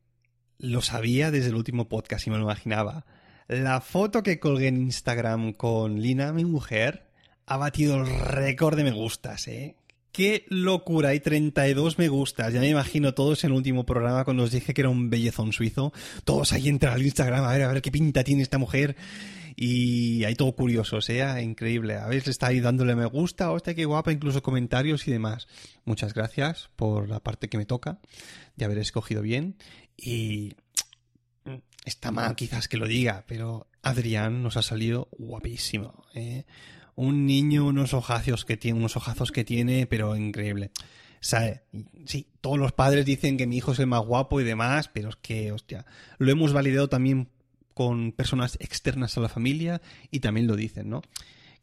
lo 0.59 0.81
sabía 0.81 1.31
desde 1.31 1.49
el 1.49 1.57
último 1.57 1.89
podcast 1.89 2.27
y 2.27 2.31
me 2.31 2.39
lo 2.39 2.45
imaginaba 2.45 3.05
la 3.49 3.81
foto 3.81 4.23
que 4.23 4.39
colgué 4.39 4.69
en 4.69 4.77
Instagram 4.77 5.55
con 5.55 6.03
Lina, 6.03 6.35
mi 6.35 6.45
mujer, 6.45 7.09
ha 7.47 7.57
batido 7.57 7.97
el 7.97 8.07
récord 8.07 8.77
de 8.77 8.85
me 8.85 8.91
gustas, 8.91 9.49
¿eh? 9.49 9.78
¡Qué 10.13 10.47
locura! 10.49 11.11
Hay 11.11 11.21
32 11.21 11.99
me 11.99 12.09
gustas. 12.09 12.53
Ya 12.53 12.61
me 12.61 12.69
imagino 12.69 13.15
todos 13.15 13.45
en 13.45 13.51
el 13.51 13.57
último 13.57 13.85
programa 13.85 14.25
cuando 14.25 14.45
os 14.45 14.51
dije 14.51 14.75
que 14.75 14.81
era 14.81 14.89
un 14.89 15.11
bellezón 15.11 15.53
suizo. 15.53 15.93
Todos 16.25 16.53
ahí 16.53 16.69
entran 16.69 16.95
al 16.95 17.03
Instagram 17.03 17.45
a 17.45 17.53
ver, 17.53 17.63
a 17.63 17.73
ver 17.73 17.83
qué 17.83 17.91
pinta 17.91 18.25
tiene 18.25 18.43
esta 18.43 18.59
mujer. 18.59 18.97
Y 19.61 20.23
hay 20.25 20.37
todo 20.37 20.53
curiosos, 20.53 21.11
¿eh? 21.11 21.25
Increíble. 21.43 21.97
A 21.97 22.07
ver, 22.07 22.29
está 22.29 22.47
ahí 22.47 22.61
dándole 22.61 22.95
me 22.95 23.07
gusta, 23.07 23.51
hostia, 23.51 23.75
qué 23.75 23.85
guapa, 23.85 24.13
incluso 24.13 24.41
comentarios 24.41 25.09
y 25.09 25.11
demás. 25.11 25.49
Muchas 25.85 26.15
gracias 26.15 26.71
por 26.77 27.09
la 27.09 27.19
parte 27.19 27.49
que 27.49 27.59
me 27.59 27.67
toca 27.67 27.99
de 28.55 28.65
haber 28.65 28.79
escogido 28.79 29.21
bien. 29.21 29.57
Y 29.97 30.55
está 31.85 32.13
mal 32.13 32.37
quizás 32.37 32.69
que 32.69 32.77
lo 32.77 32.87
diga, 32.87 33.25
pero 33.27 33.67
Adrián 33.83 34.45
nos 34.45 34.57
ha 34.57 34.63
salido 34.63 35.09
guapísimo. 35.11 36.05
¿eh? 36.15 36.45
Un 37.01 37.27
niño, 37.27 37.65
unos 37.65 37.95
ojazos 37.95 38.45
que 38.45 38.57
tiene, 38.57 38.77
unos 38.77 38.97
ojazos 38.97 39.31
que 39.31 39.45
tiene, 39.45 39.87
pero 39.87 40.17
increíble. 40.17 40.73
¿Sabe? 41.21 41.63
Sí, 42.07 42.27
todos 42.41 42.59
los 42.59 42.73
padres 42.73 43.07
dicen 43.07 43.37
que 43.37 43.47
mi 43.47 43.59
hijo 43.59 43.71
es 43.71 43.79
el 43.79 43.87
más 43.87 44.05
guapo 44.05 44.41
y 44.41 44.45
demás, 44.45 44.91
pero 44.93 45.11
es 45.11 45.17
que, 45.17 45.53
hostia, 45.53 45.87
lo 46.19 46.33
hemos 46.33 46.53
validado 46.53 46.89
también 46.89 47.29
con 47.73 48.11
personas 48.11 48.59
externas 48.61 49.17
a 49.17 49.21
la 49.21 49.29
familia 49.29 49.81
y 50.11 50.19
también 50.19 50.49
lo 50.49 50.57
dicen, 50.57 50.91
¿no? 50.91 51.03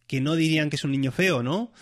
Que 0.08 0.22
no 0.22 0.36
dirían 0.36 0.70
que 0.70 0.78
es 0.78 0.86
un 0.86 0.92
niño 0.92 1.12
feo, 1.12 1.44
¿no? 1.44 1.74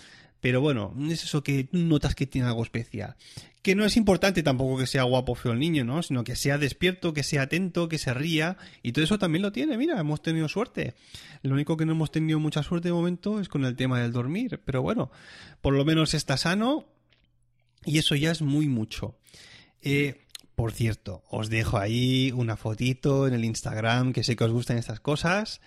Pero 0.44 0.60
bueno, 0.60 0.94
es 1.10 1.24
eso 1.24 1.42
que 1.42 1.70
notas 1.72 2.16
que 2.16 2.28
tiene 2.28 2.50
algo 2.50 2.64
especial. 2.64 3.16
Que 3.62 3.76
no 3.76 3.86
es 3.86 3.96
importante 3.96 4.44
tampoco 4.44 4.78
que 4.78 4.88
sea 4.88 5.04
guapo 5.04 5.36
feo 5.36 5.54
el 5.54 5.60
niño, 5.60 5.86
¿no? 5.86 6.04
Sino 6.04 6.26
que 6.26 6.36
sea 6.36 6.58
despierto, 6.58 7.14
que 7.14 7.24
sea 7.24 7.44
atento, 7.44 7.88
que 7.88 7.98
se 7.98 8.14
ría. 8.14 8.58
Y 8.82 8.92
todo 8.92 9.06
eso 9.06 9.18
también 9.18 9.42
lo 9.42 9.54
tiene, 9.54 9.78
mira, 9.78 9.98
hemos 9.98 10.22
tenido 10.22 10.50
suerte. 10.50 10.96
Lo 11.44 11.54
único 11.54 11.78
que 11.78 11.86
no 11.86 11.94
hemos 11.94 12.12
tenido 12.12 12.42
mucha 12.42 12.62
suerte 12.62 12.90
de 12.90 12.94
momento 12.94 13.40
es 13.40 13.48
con 13.48 13.64
el 13.64 13.78
tema 13.78 14.02
del 14.02 14.12
dormir. 14.12 14.60
Pero 14.66 14.82
bueno, 14.82 15.12
por 15.62 15.74
lo 15.76 15.86
menos 15.86 16.14
está 16.14 16.36
sano. 16.36 16.88
Y 17.86 17.98
eso 18.00 18.14
ya 18.16 18.30
es 18.30 18.42
muy 18.42 18.68
mucho. 18.68 19.16
Eh, 19.82 20.26
por 20.56 20.74
cierto, 20.74 21.24
os 21.30 21.50
dejo 21.50 21.78
ahí 21.78 22.34
una 22.36 22.58
fotito 22.58 23.30
en 23.30 23.34
el 23.34 23.46
Instagram, 23.46 24.12
que 24.12 24.26
sé 24.26 24.36
que 24.36 24.44
os 24.44 24.52
gustan 24.52 24.78
estas 24.78 25.00
cosas. 25.00 25.62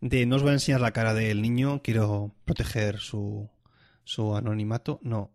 De 0.00 0.24
no 0.24 0.36
os 0.36 0.42
voy 0.42 0.52
a 0.52 0.54
enseñar 0.54 0.80
la 0.80 0.92
cara 0.92 1.12
del 1.12 1.42
niño, 1.42 1.82
quiero 1.82 2.34
proteger 2.46 3.00
su, 3.00 3.50
su 4.04 4.36
anonimato. 4.36 5.00
No, 5.02 5.30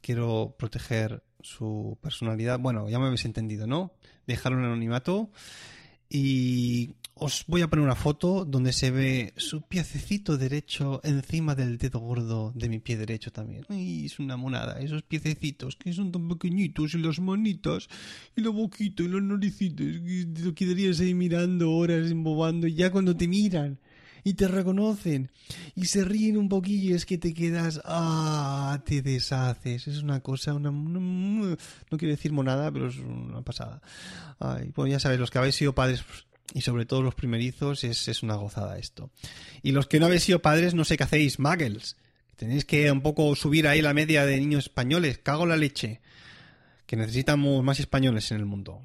quiero 0.00 0.54
proteger 0.58 1.22
su 1.40 1.98
personalidad. 2.00 2.58
Bueno, 2.58 2.88
ya 2.88 2.98
me 2.98 3.06
habéis 3.06 3.24
entendido, 3.24 3.66
¿no? 3.66 3.92
Dejar 4.26 4.52
un 4.52 4.64
anonimato. 4.64 5.30
Y 6.10 6.94
os 7.14 7.44
voy 7.48 7.62
a 7.62 7.68
poner 7.68 7.84
una 7.84 7.94
foto 7.94 8.44
donde 8.44 8.72
se 8.72 8.90
ve 8.90 9.34
su 9.36 9.62
piececito 9.62 10.38
derecho 10.38 11.00
encima 11.04 11.54
del 11.54 11.76
dedo 11.76 11.98
gordo 11.98 12.52
de 12.54 12.68
mi 12.68 12.78
pie 12.78 12.96
derecho 12.96 13.30
también. 13.30 13.64
Y 13.68 14.06
es 14.06 14.18
una 14.18 14.36
monada, 14.36 14.80
esos 14.80 15.02
piececitos 15.02 15.76
que 15.76 15.92
son 15.92 16.12
tan 16.12 16.28
pequeñitos 16.28 16.94
y 16.94 16.98
las 16.98 17.20
manitas 17.20 17.88
y 18.36 18.40
la 18.40 18.50
boquita 18.50 19.02
y 19.02 19.08
los 19.08 19.22
naricitos 19.22 19.86
que 19.86 20.26
lo 20.42 20.54
quedarías 20.54 21.00
ahí 21.00 21.12
mirando 21.12 21.72
horas 21.72 22.10
embobando 22.10 22.66
y 22.66 22.74
ya 22.74 22.90
cuando 22.90 23.16
te 23.16 23.28
miran 23.28 23.78
y 24.28 24.34
te 24.34 24.46
reconocen 24.46 25.30
y 25.74 25.86
se 25.86 26.04
ríen 26.04 26.36
un 26.36 26.50
poquillo 26.50 26.94
es 26.94 27.06
que 27.06 27.16
te 27.16 27.32
quedas, 27.32 27.80
ah, 27.86 28.82
te 28.84 29.00
deshaces. 29.00 29.88
Es 29.88 30.02
una 30.02 30.20
cosa, 30.20 30.52
una, 30.52 30.70
no 30.70 31.56
quiero 31.96 32.14
decir 32.14 32.32
monada, 32.32 32.70
pero 32.70 32.88
es 32.88 32.98
una 32.98 33.40
pasada. 33.40 33.80
Ay, 34.38 34.70
pues 34.74 34.92
ya 34.92 35.00
sabes, 35.00 35.18
los 35.18 35.30
que 35.30 35.38
habéis 35.38 35.54
sido 35.54 35.74
padres 35.74 36.04
y 36.52 36.60
sobre 36.60 36.84
todo 36.84 37.02
los 37.02 37.14
primerizos 37.14 37.84
es, 37.84 38.06
es 38.06 38.22
una 38.22 38.34
gozada 38.34 38.78
esto. 38.78 39.10
Y 39.62 39.72
los 39.72 39.86
que 39.86 39.98
no 39.98 40.06
habéis 40.06 40.24
sido 40.24 40.42
padres, 40.42 40.74
no 40.74 40.84
sé 40.84 40.98
qué 40.98 41.04
hacéis, 41.04 41.38
muggles. 41.38 41.96
Tenéis 42.36 42.66
que 42.66 42.92
un 42.92 43.00
poco 43.00 43.34
subir 43.34 43.66
ahí 43.66 43.80
la 43.80 43.94
media 43.94 44.26
de 44.26 44.36
niños 44.36 44.64
españoles. 44.64 45.18
Cago 45.18 45.46
la 45.46 45.56
leche. 45.56 46.02
Que 46.84 46.96
necesitamos 46.96 47.64
más 47.64 47.80
españoles 47.80 48.30
en 48.30 48.38
el 48.38 48.44
mundo. 48.44 48.82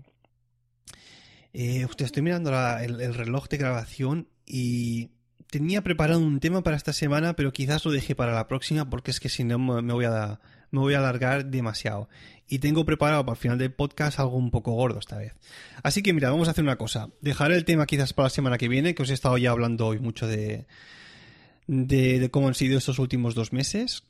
Eh, 1.52 1.86
estoy 1.98 2.24
mirando 2.24 2.52
el 2.80 3.14
reloj 3.14 3.48
de 3.50 3.58
grabación 3.58 4.28
y 4.46 5.12
tenía 5.54 5.84
preparado 5.84 6.20
un 6.20 6.40
tema 6.40 6.64
para 6.64 6.76
esta 6.76 6.94
semana, 6.94 7.36
pero 7.36 7.54
quizás 7.54 7.86
lo 7.86 7.92
deje 7.92 8.16
para 8.16 8.34
la 8.34 8.48
próxima 8.48 8.90
porque 8.90 9.12
es 9.12 9.20
que 9.20 9.30
si 9.30 9.44
no 9.44 9.60
me 9.60 9.94
voy 9.94 10.06
a 10.06 10.40
me 10.72 10.80
voy 10.80 10.96
a 10.96 10.98
alargar 10.98 11.46
demasiado. 11.46 12.10
Y 12.48 12.58
tengo 12.58 12.86
preparado 12.86 13.24
para 13.24 13.36
el 13.36 13.40
final 13.40 13.60
del 13.60 13.72
podcast 13.72 14.20
algo 14.20 14.36
un 14.36 14.50
poco 14.50 14.72
gordo 14.72 14.98
esta 14.98 15.20
vez. 15.20 15.36
Así 15.84 16.02
que 16.02 16.12
mira, 16.12 16.32
vamos 16.32 16.48
a 16.48 16.52
hacer 16.52 16.64
una 16.64 16.80
cosa. 16.80 17.10
Dejaré 17.22 17.56
el 17.56 17.66
tema 17.66 17.86
quizás 17.86 18.14
para 18.14 18.26
la 18.26 18.30
semana 18.32 18.58
que 18.58 18.68
viene, 18.68 18.96
que 18.96 19.04
os 19.04 19.12
he 19.12 19.14
estado 19.14 19.38
ya 19.38 19.52
hablando 19.52 19.86
hoy 19.86 20.00
mucho 20.00 20.26
de, 20.26 20.66
de, 21.68 22.20
de 22.20 22.32
cómo 22.32 22.48
han 22.48 22.56
sido 22.56 22.80
estos 22.80 22.98
últimos 22.98 23.36
dos 23.36 23.54
meses. 23.54 24.06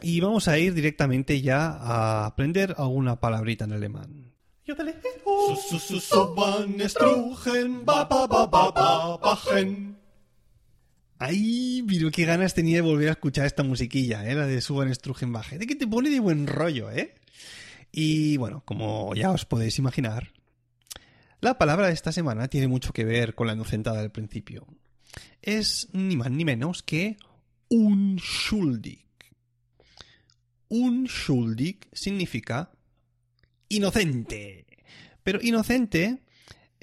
Y 0.00 0.20
vamos 0.20 0.46
a 0.46 0.56
ir 0.60 0.74
directamente 0.74 1.42
ya 1.42 1.66
a 1.72 2.26
aprender 2.26 2.76
alguna 2.78 3.18
palabrita 3.18 3.64
en 3.64 3.72
alemán. 3.72 4.32
Ay, 11.24 11.84
pero 11.86 12.10
qué 12.10 12.24
ganas 12.24 12.52
tenía 12.52 12.78
de 12.78 12.80
volver 12.80 13.08
a 13.08 13.12
escuchar 13.12 13.46
esta 13.46 13.62
musiquilla, 13.62 14.28
¿eh? 14.28 14.34
la 14.34 14.44
de 14.44 14.60
Suban 14.60 14.92
Strugenbach. 14.92 15.50
De 15.50 15.68
que 15.68 15.76
te 15.76 15.86
pone 15.86 16.10
de 16.10 16.18
buen 16.18 16.48
rollo, 16.48 16.90
¿eh? 16.90 17.14
Y 17.92 18.38
bueno, 18.38 18.64
como 18.64 19.14
ya 19.14 19.30
os 19.30 19.44
podéis 19.44 19.78
imaginar, 19.78 20.32
la 21.40 21.58
palabra 21.58 21.86
de 21.86 21.92
esta 21.92 22.10
semana 22.10 22.48
tiene 22.48 22.66
mucho 22.66 22.92
que 22.92 23.04
ver 23.04 23.36
con 23.36 23.46
la 23.46 23.52
inocentada 23.52 24.00
del 24.00 24.10
principio. 24.10 24.66
Es 25.42 25.90
ni 25.92 26.16
más 26.16 26.32
ni 26.32 26.44
menos 26.44 26.82
que 26.82 27.16
unschuldig. 27.68 29.06
Unschuldig 30.70 31.86
significa 31.92 32.72
inocente. 33.68 34.66
Pero 35.22 35.38
inocente 35.40 36.24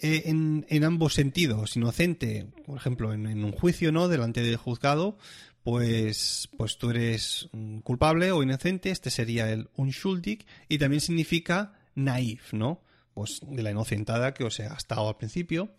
eh, 0.02 0.24
en, 0.26 0.84
ambos 0.84 1.14
sentidos. 1.14 1.76
Inocente, 1.76 2.48
por 2.66 2.78
ejemplo, 2.78 3.14
en, 3.14 3.28
en, 3.28 3.44
un 3.44 3.52
juicio, 3.52 3.92
¿no? 3.92 4.08
Delante 4.08 4.42
del 4.42 4.58
juzgado, 4.58 5.18
pues, 5.64 6.50
pues 6.58 6.78
tú 6.78 6.90
eres 6.90 7.50
culpable 7.84 8.32
o 8.32 8.44
inocente. 8.44 8.92
Este 8.92 9.10
sería 9.10 9.52
el 9.52 9.70
unschuldig. 9.76 10.46
Y 10.68 10.78
también 10.78 11.02
significa 11.02 11.74
naif, 11.96 12.54
¿no? 12.54 12.82
Pues 13.14 13.42
de 13.46 13.62
la 13.64 13.72
inocentada 13.72 14.34
que 14.34 14.44
os 14.44 14.60
he 14.60 14.64
gastado 14.64 15.08
al 15.08 15.18
principio. 15.18 15.76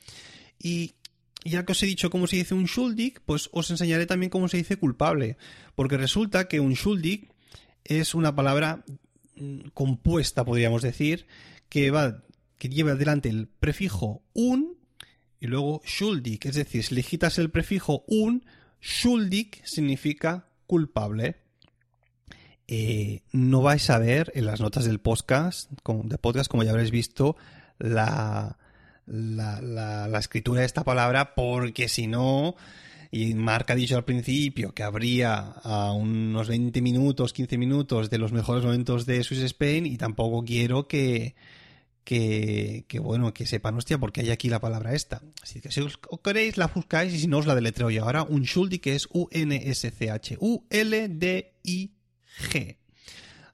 Y 0.58 0.94
ya 1.44 1.64
que 1.64 1.72
os 1.72 1.82
he 1.82 1.86
dicho 1.86 2.10
cómo 2.10 2.26
se 2.26 2.36
dice 2.36 2.54
un 2.54 2.66
schuldig, 2.66 3.20
pues 3.24 3.48
os 3.52 3.70
enseñaré 3.70 4.06
también 4.06 4.30
cómo 4.30 4.48
se 4.48 4.58
dice 4.58 4.76
culpable. 4.76 5.36
Porque 5.74 5.96
resulta 5.96 6.48
que 6.48 6.60
un 6.60 6.76
schuldig 6.76 7.32
es 7.84 8.14
una 8.14 8.34
palabra 8.34 8.84
mm, 9.36 9.68
compuesta, 9.72 10.44
podríamos 10.44 10.82
decir, 10.82 11.26
que 11.68 11.90
va 11.90 12.22
que 12.60 12.68
lleva 12.68 12.92
adelante 12.92 13.30
el 13.30 13.48
prefijo 13.48 14.22
un 14.34 14.76
y 15.40 15.46
luego 15.46 15.80
schuldig, 15.86 16.40
es 16.44 16.56
decir, 16.56 16.84
si 16.84 16.94
le 16.94 17.02
quitas 17.02 17.38
el 17.38 17.50
prefijo 17.50 18.04
un, 18.06 18.44
schuldig 18.82 19.62
significa 19.64 20.46
culpable. 20.66 21.36
Eh, 22.68 23.22
no 23.32 23.62
vais 23.62 23.88
a 23.88 23.98
ver 23.98 24.30
en 24.34 24.44
las 24.44 24.60
notas 24.60 24.84
del 24.84 25.00
podcast, 25.00 25.70
de 25.70 26.18
podcast, 26.18 26.50
como 26.50 26.62
ya 26.62 26.70
habréis 26.70 26.90
visto, 26.90 27.34
la, 27.78 28.58
la, 29.06 30.18
escritura 30.18 30.60
de 30.60 30.66
esta 30.66 30.84
palabra, 30.84 31.34
porque 31.34 31.88
si 31.88 32.06
no, 32.06 32.56
y 33.10 33.32
Mark 33.34 33.66
ha 33.70 33.74
dicho 33.74 33.96
al 33.96 34.04
principio 34.04 34.72
que 34.72 34.82
habría 34.82 35.38
a 35.38 35.92
unos 35.92 36.48
20 36.48 36.82
minutos, 36.82 37.32
15 37.32 37.56
minutos 37.56 38.10
de 38.10 38.18
los 38.18 38.32
mejores 38.32 38.64
momentos 38.64 39.06
de 39.06 39.24
Swiss 39.24 39.40
Spain, 39.40 39.86
y 39.86 39.96
tampoco 39.96 40.44
quiero 40.44 40.86
que, 40.86 41.34
que, 42.04 42.84
bueno, 43.00 43.32
que 43.32 43.46
sepan, 43.46 43.76
hostia, 43.76 43.98
porque 43.98 44.22
hay 44.22 44.30
aquí 44.30 44.48
la 44.48 44.60
palabra 44.60 44.94
esta. 44.94 45.22
Así 45.42 45.60
que 45.60 45.70
si 45.70 45.80
os 45.80 45.98
queréis, 46.22 46.56
la 46.56 46.66
buscáis 46.66 47.12
y 47.14 47.20
si 47.20 47.26
no 47.26 47.38
os 47.38 47.46
la 47.46 47.54
deletreo 47.54 47.90
yo 47.90 48.04
ahora. 48.04 48.22
Un 48.22 48.44
Schuldi 48.44 48.78
que 48.78 48.94
es 48.94 49.08
U-N-S-C-H. 49.12 50.38
U-L-D-I-G. 50.40 51.90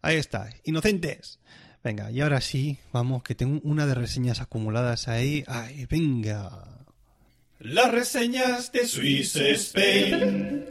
Ahí 0.02 0.16
está. 0.16 0.50
Inocentes. 0.64 1.40
Venga, 1.82 2.10
y 2.10 2.20
ahora 2.20 2.40
sí, 2.40 2.78
vamos, 2.92 3.22
que 3.22 3.34
tengo 3.34 3.60
una 3.62 3.86
de 3.86 3.94
reseñas 3.94 4.40
acumuladas 4.40 5.08
ahí. 5.08 5.44
Ay, 5.46 5.86
venga. 5.86 6.84
Las 7.58 7.90
reseñas 7.92 8.72
de 8.72 8.86
Swiss 8.86 9.36
Spain. 9.36 10.64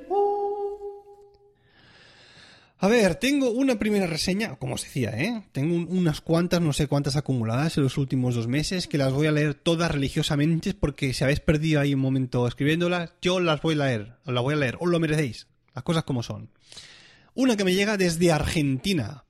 A 2.78 2.88
ver, 2.90 3.16
tengo 3.16 3.52
una 3.52 3.80
primera 3.80 4.06
reseña, 4.06 4.58
como 4.58 4.76
os 4.76 4.84
decía, 4.84 5.12
¿eh? 5.12 5.44
Tengo 5.54 5.76
unas 5.76 6.20
cuantas, 6.20 6.60
no 6.60 6.74
sé 6.74 6.88
cuántas 6.88 7.16
acumuladas 7.16 7.78
en 7.78 7.84
los 7.84 7.98
últimos 7.98 8.36
dos 8.36 8.48
meses, 8.48 8.88
que 8.88 8.98
las 8.98 9.14
voy 9.14 9.28
a 9.28 9.32
leer 9.32 9.54
todas 9.54 9.90
religiosamente, 9.90 10.74
porque 10.74 11.14
si 11.14 11.24
habéis 11.24 11.40
perdido 11.40 11.80
ahí 11.80 11.94
un 11.94 12.02
momento 12.02 12.46
escribiéndolas, 12.48 13.14
yo 13.22 13.40
las 13.40 13.62
voy 13.62 13.76
a 13.76 13.86
leer, 13.86 14.18
las 14.26 14.44
voy 14.44 14.56
a 14.56 14.58
leer, 14.58 14.78
os 14.82 14.90
lo 14.90 15.00
merecéis, 15.00 15.48
las 15.74 15.86
cosas 15.86 16.04
como 16.04 16.22
son. 16.22 16.50
Una 17.34 17.56
que 17.56 17.64
me 17.64 17.74
llega 17.74 17.98
desde 17.98 18.32
Argentina. 18.34 19.24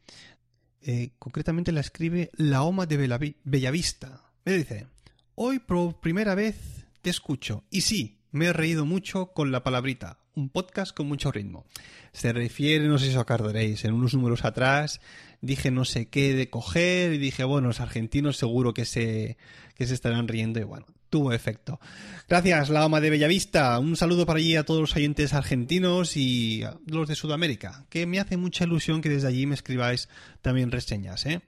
Eh, 0.81 1.11
concretamente 1.19 1.71
la 1.71 1.81
escribe 1.81 2.31
La 2.33 2.63
Oma 2.63 2.87
de 2.87 2.97
Bellavista. 3.43 4.23
Me 4.43 4.53
dice, 4.53 4.87
hoy 5.35 5.59
por 5.59 5.99
primera 5.99 6.33
vez 6.33 6.87
te 7.03 7.11
escucho, 7.11 7.63
y 7.69 7.81
sí, 7.81 8.21
me 8.31 8.47
he 8.47 8.53
reído 8.53 8.85
mucho 8.85 9.27
con 9.27 9.51
la 9.51 9.63
palabrita, 9.63 10.24
un 10.35 10.49
podcast 10.49 10.95
con 10.95 11.07
mucho 11.07 11.31
ritmo. 11.31 11.65
Se 12.13 12.33
refiere, 12.33 12.87
no 12.87 12.97
sé 12.97 13.05
si 13.05 13.11
os 13.11 13.17
acordaréis, 13.17 13.85
en 13.85 13.93
unos 13.93 14.13
números 14.13 14.45
atrás 14.45 15.01
dije 15.41 15.71
no 15.71 15.85
sé 15.85 16.07
qué 16.07 16.33
de 16.33 16.49
coger 16.49 17.13
y 17.13 17.17
dije, 17.17 17.43
bueno, 17.43 17.67
los 17.67 17.79
argentinos 17.79 18.37
seguro 18.37 18.73
que 18.73 18.85
se, 18.85 19.37
que 19.75 19.85
se 19.85 19.93
estarán 19.93 20.27
riendo 20.27 20.59
y 20.59 20.63
bueno, 20.63 20.85
tuvo 21.09 21.33
efecto. 21.33 21.79
Gracias, 22.27 22.69
la 22.69 22.83
ama 22.83 23.01
de 23.01 23.09
Bellavista. 23.09 23.77
Un 23.79 23.95
saludo 23.95 24.25
para 24.25 24.39
allí 24.39 24.55
a 24.55 24.63
todos 24.63 24.81
los 24.81 24.95
oyentes 24.95 25.33
argentinos 25.33 26.17
y 26.17 26.63
los 26.87 27.07
de 27.07 27.15
Sudamérica, 27.15 27.85
que 27.89 28.05
me 28.05 28.19
hace 28.19 28.37
mucha 28.37 28.65
ilusión 28.65 29.01
que 29.01 29.09
desde 29.09 29.27
allí 29.27 29.45
me 29.45 29.55
escribáis 29.55 30.09
también 30.41 30.71
reseñas, 30.71 31.25
¿eh? 31.25 31.41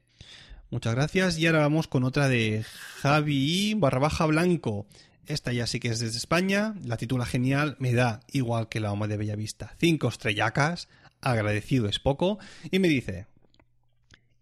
Muchas 0.70 0.96
gracias 0.96 1.40
y 1.40 1.48
ahora 1.48 1.60
vamos 1.60 1.88
con 1.88 2.04
otra 2.04 2.28
de 2.28 2.66
Javi 3.02 3.74
barra 3.76 4.00
baja 4.00 4.26
blanco. 4.26 4.86
Esta 5.28 5.52
ya 5.52 5.68
sí 5.68 5.82
que 5.82 5.90
es 5.90 6.00
desde 6.00 6.18
España, 6.18 6.74
la 6.86 6.96
titula 6.96 7.26
genial, 7.26 7.76
me 7.80 7.94
da 7.94 8.22
igual 8.32 8.70
que 8.70 8.80
la 8.80 8.94
OMA 8.94 9.08
de 9.08 9.18
Bellavista. 9.18 9.76
Cinco 9.78 10.08
estrellacas, 10.08 10.88
agradecido 11.20 11.90
es 11.90 12.00
poco, 12.00 12.40
y 12.72 12.80
me 12.80 12.88
dice, 12.88 13.28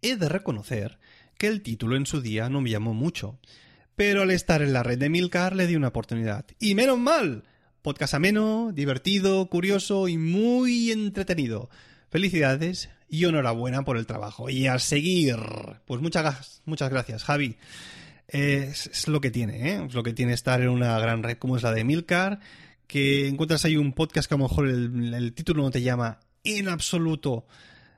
he 0.04 0.16
de 0.16 0.30
reconocer 0.30 1.00
que 1.40 1.48
el 1.48 1.64
título 1.64 1.96
en 1.96 2.06
su 2.06 2.22
día 2.22 2.50
no 2.50 2.62
me 2.62 2.70
llamó 2.70 2.94
mucho, 2.94 3.40
pero 3.96 4.22
al 4.22 4.30
estar 4.30 4.62
en 4.62 4.74
la 4.74 4.84
red 4.84 5.00
de 5.00 5.10
Milcar 5.10 5.56
le 5.56 5.66
di 5.66 5.76
una 5.76 5.88
oportunidad. 5.88 6.46
¡Y 6.60 6.76
menos 6.76 7.00
mal! 7.00 7.46
Podcast 7.82 8.14
ameno, 8.14 8.72
divertido, 8.72 9.48
curioso 9.50 10.08
y 10.08 10.20
muy 10.20 10.92
entretenido. 10.92 11.70
Felicidades 12.12 12.90
y 13.10 13.26
enhorabuena 13.26 13.84
por 13.84 13.98
el 13.98 14.06
trabajo. 14.06 14.50
Y 14.50 14.68
a 14.68 14.80
seguir. 14.80 15.38
Pues 15.86 16.02
muchas, 16.02 16.62
muchas 16.66 16.90
gracias, 16.90 17.24
Javi 17.24 17.58
es, 18.28 19.08
lo 19.08 19.22
que 19.22 19.32
tiene, 19.32 19.72
¿eh? 19.72 19.86
Es 19.88 19.94
lo 19.94 20.04
que 20.04 20.14
tiene 20.14 20.34
estar 20.34 20.62
en 20.62 20.70
una 20.70 20.98
gran 21.00 21.24
red 21.24 21.38
como 21.38 21.58
es 21.58 21.64
la 21.64 21.72
de 21.72 21.84
Milcar, 21.84 22.40
que 22.88 23.28
encuentras 23.28 23.66
ahí 23.66 23.78
un 23.78 23.94
podcast 23.94 24.28
que 24.28 24.36
a 24.36 24.38
lo 24.38 24.48
mejor 24.48 24.68
el, 24.68 25.34
título 25.34 25.64
no 25.64 25.72
te 25.72 25.82
llama 25.82 26.20
en 26.44 26.68
absoluto 26.68 27.46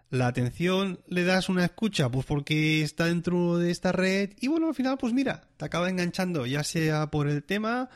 la 0.10 0.28
atención, 0.28 1.02
le 1.08 1.26
das 1.26 1.50
una 1.50 1.66
escucha, 1.66 2.10
pues 2.10 2.26
porque 2.26 2.82
está 2.82 3.06
dentro 3.06 3.58
de 3.58 3.72
esta 3.72 3.92
red 3.92 4.32
y 4.40 4.48
bueno, 4.48 4.70
al 4.70 4.76
final, 4.76 4.98
pues 4.98 5.12
mira, 5.12 5.50
te 5.58 5.66
acaba 5.66 5.90
enganchando, 5.90 6.46
ya 6.46 6.64
sea 6.64 7.08
por 7.08 7.28
el 7.28 7.44
tema, 7.44 7.90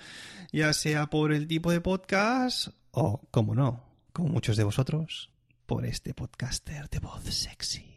ya 0.51 0.73
sea 0.73 1.09
por 1.09 1.31
el 1.31 1.47
tipo 1.47 1.71
de 1.71 1.79
podcast 1.79 2.69
o, 2.91 3.21
como 3.31 3.55
no, 3.55 3.85
como 4.11 4.27
muchos 4.27 4.57
de 4.57 4.65
vosotros, 4.65 5.31
por 5.65 5.85
este 5.85 6.13
podcaster 6.13 6.89
de 6.89 6.99
voz 6.99 7.23
sexy. 7.23 7.90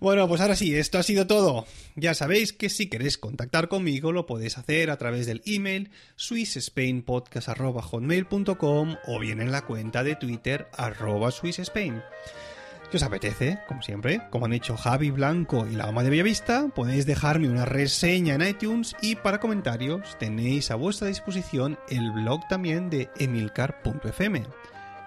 Bueno, 0.00 0.26
pues 0.26 0.40
ahora 0.40 0.56
sí, 0.56 0.74
esto 0.74 0.98
ha 0.98 1.04
sido 1.04 1.26
todo. 1.26 1.66
Ya 1.94 2.14
sabéis 2.14 2.52
que 2.52 2.68
si 2.68 2.88
queréis 2.88 3.16
contactar 3.18 3.68
conmigo 3.68 4.10
lo 4.10 4.26
podéis 4.26 4.58
hacer 4.58 4.90
a 4.90 4.96
través 4.96 5.26
del 5.26 5.42
email 5.44 5.92
swissspainpodcast.hotmail.com 6.16 8.96
o 9.06 9.20
bien 9.20 9.40
en 9.40 9.52
la 9.52 9.62
cuenta 9.62 10.02
de 10.02 10.16
Twitter 10.16 10.66
arroba 10.76 11.30
swissspain. 11.30 12.02
Si 12.90 12.96
os 12.96 13.04
apetece, 13.04 13.60
como 13.68 13.80
siempre, 13.80 14.22
como 14.30 14.46
han 14.46 14.52
hecho 14.52 14.76
Javi 14.76 15.10
Blanco 15.10 15.66
y 15.66 15.76
la 15.76 15.84
Ama 15.84 16.02
de 16.02 16.10
Bellavista, 16.10 16.68
podéis 16.74 17.06
dejarme 17.06 17.48
una 17.48 17.64
reseña 17.64 18.34
en 18.34 18.42
iTunes 18.42 18.94
y 19.00 19.14
para 19.14 19.40
comentarios 19.40 20.18
tenéis 20.18 20.70
a 20.70 20.74
vuestra 20.74 21.08
disposición 21.08 21.78
el 21.88 22.10
blog 22.10 22.46
también 22.48 22.90
de 22.90 23.08
emilcar.fm. 23.18 24.42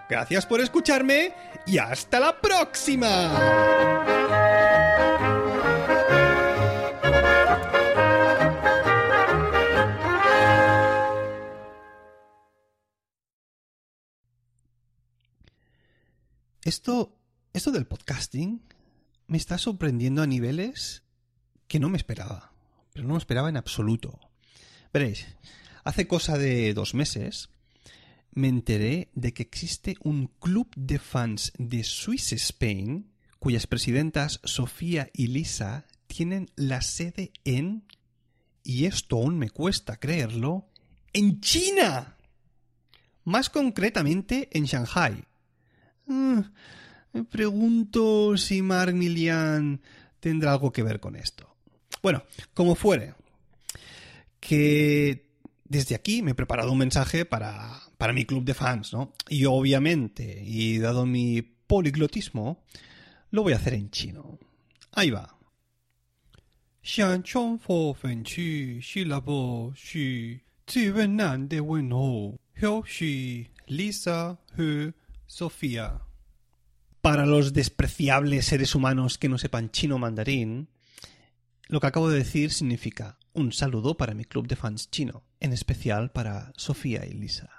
Gracias 0.07 0.45
por 0.45 0.61
escucharme 0.61 1.33
y 1.65 1.79
hasta 1.79 2.19
la 2.19 2.39
próxima. 2.39 3.33
Esto, 16.63 17.15
esto 17.53 17.71
del 17.71 17.87
podcasting 17.87 18.61
me 19.27 19.37
está 19.37 19.57
sorprendiendo 19.57 20.21
a 20.21 20.27
niveles 20.27 21.03
que 21.67 21.79
no 21.79 21.89
me 21.89 21.97
esperaba. 21.97 22.53
Pero 22.93 23.07
no 23.07 23.15
me 23.15 23.19
esperaba 23.19 23.49
en 23.49 23.57
absoluto. 23.57 24.19
Veréis, 24.93 25.27
hace 25.83 26.07
cosa 26.07 26.37
de 26.37 26.73
dos 26.73 26.93
meses 26.93 27.49
me 28.35 28.49
enteré 28.49 29.09
de 29.15 29.33
que 29.33 29.43
existe 29.43 29.95
un 30.01 30.27
club 30.27 30.69
de 30.75 30.99
fans 30.99 31.53
de 31.57 31.83
Swiss 31.83 32.33
Spain 32.33 33.09
cuyas 33.39 33.65
presidentas 33.65 34.41
Sofía 34.43 35.09
y 35.13 35.27
Lisa 35.27 35.85
tienen 36.07 36.49
la 36.55 36.81
sede 36.81 37.31
en, 37.43 37.85
y 38.63 38.85
esto 38.85 39.17
aún 39.17 39.37
me 39.37 39.49
cuesta 39.49 39.97
creerlo, 39.97 40.67
en 41.13 41.39
China. 41.41 42.17
Más 43.23 43.49
concretamente 43.49 44.49
en 44.51 44.65
Shanghai. 44.65 45.23
Mm, 46.07 46.39
me 47.13 47.23
pregunto 47.23 48.35
si 48.37 48.61
Mark 48.61 48.93
Milian 48.93 49.81
tendrá 50.19 50.51
algo 50.51 50.71
que 50.71 50.83
ver 50.83 50.99
con 50.99 51.15
esto. 51.15 51.55
Bueno, 52.01 52.23
como 52.53 52.75
fuere, 52.75 53.13
que 54.39 55.24
desde 55.75 55.95
aquí 55.95 56.21
me 56.21 56.31
he 56.31 56.35
preparado 56.35 56.71
un 56.71 56.77
mensaje 56.77 57.25
para, 57.25 57.81
para 57.97 58.13
mi 58.13 58.25
club 58.25 58.43
de 58.43 58.53
fans, 58.53 58.93
¿no? 58.93 59.13
Y 59.29 59.45
obviamente, 59.45 60.41
y 60.43 60.77
dado 60.79 61.05
mi 61.05 61.41
poliglotismo, 61.41 62.63
lo 63.31 63.43
voy 63.43 63.53
a 63.53 63.57
hacer 63.57 63.73
en 63.73 63.89
chino. 63.89 64.39
Ahí 64.91 65.09
va. 65.09 65.37
Para 77.01 77.25
los 77.25 77.53
despreciables 77.53 78.45
seres 78.45 78.75
humanos 78.75 79.17
que 79.17 79.29
no 79.29 79.37
sepan 79.37 79.71
chino 79.71 79.97
mandarín, 79.97 80.69
lo 81.67 81.79
que 81.79 81.87
acabo 81.87 82.09
de 82.09 82.19
decir 82.19 82.51
significa 82.51 83.17
un 83.33 83.51
saludo 83.51 83.97
para 83.97 84.13
mi 84.13 84.23
club 84.23 84.47
de 84.47 84.55
fans 84.55 84.89
chino, 84.89 85.23
en 85.39 85.53
especial 85.53 86.11
para 86.11 86.51
Sofía 86.57 87.05
y 87.05 87.13
Lisa. 87.13 87.49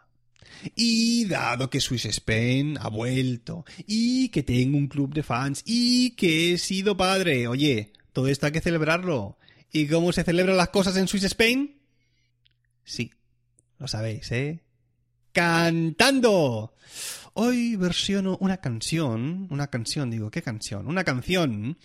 Y 0.75 1.27
dado 1.27 1.71
que 1.71 1.81
Swiss 1.81 2.07
Spain 2.07 2.79
ha 2.81 2.89
vuelto, 2.89 3.65
y 3.87 4.29
que 4.31 4.43
tengo 4.43 4.79
un 4.79 4.89
club 4.89 5.13
de 5.13 5.23
fans, 5.23 5.63
y 5.65 6.11
que 6.13 6.53
he 6.53 6.59
sido 6.59 6.97
padre, 6.97 7.49
oye, 7.49 7.93
todo 8.13 8.29
esto 8.29 8.47
hay 8.47 8.53
que 8.53 8.61
celebrarlo. 8.61 9.39
¿Y 9.73 9.87
cómo 9.89 10.13
se 10.13 10.25
celebran 10.25 10.57
las 10.57 10.71
cosas 10.71 10.97
en 10.97 11.09
Swiss 11.09 11.25
Spain? 11.25 11.77
Sí, 12.85 13.11
Lo 13.79 13.89
sabéis, 13.89 14.31
¿eh? 14.33 14.63
Cantando. 15.33 16.73
Hoy 17.35 17.77
versiono 17.77 18.39
una 18.41 18.57
canción, 18.59 19.47
una 19.51 19.67
canción, 19.67 20.11
digo, 20.11 20.31
¿qué 20.31 20.41
canción? 20.41 20.87
Una 20.87 21.05
canción 21.05 21.77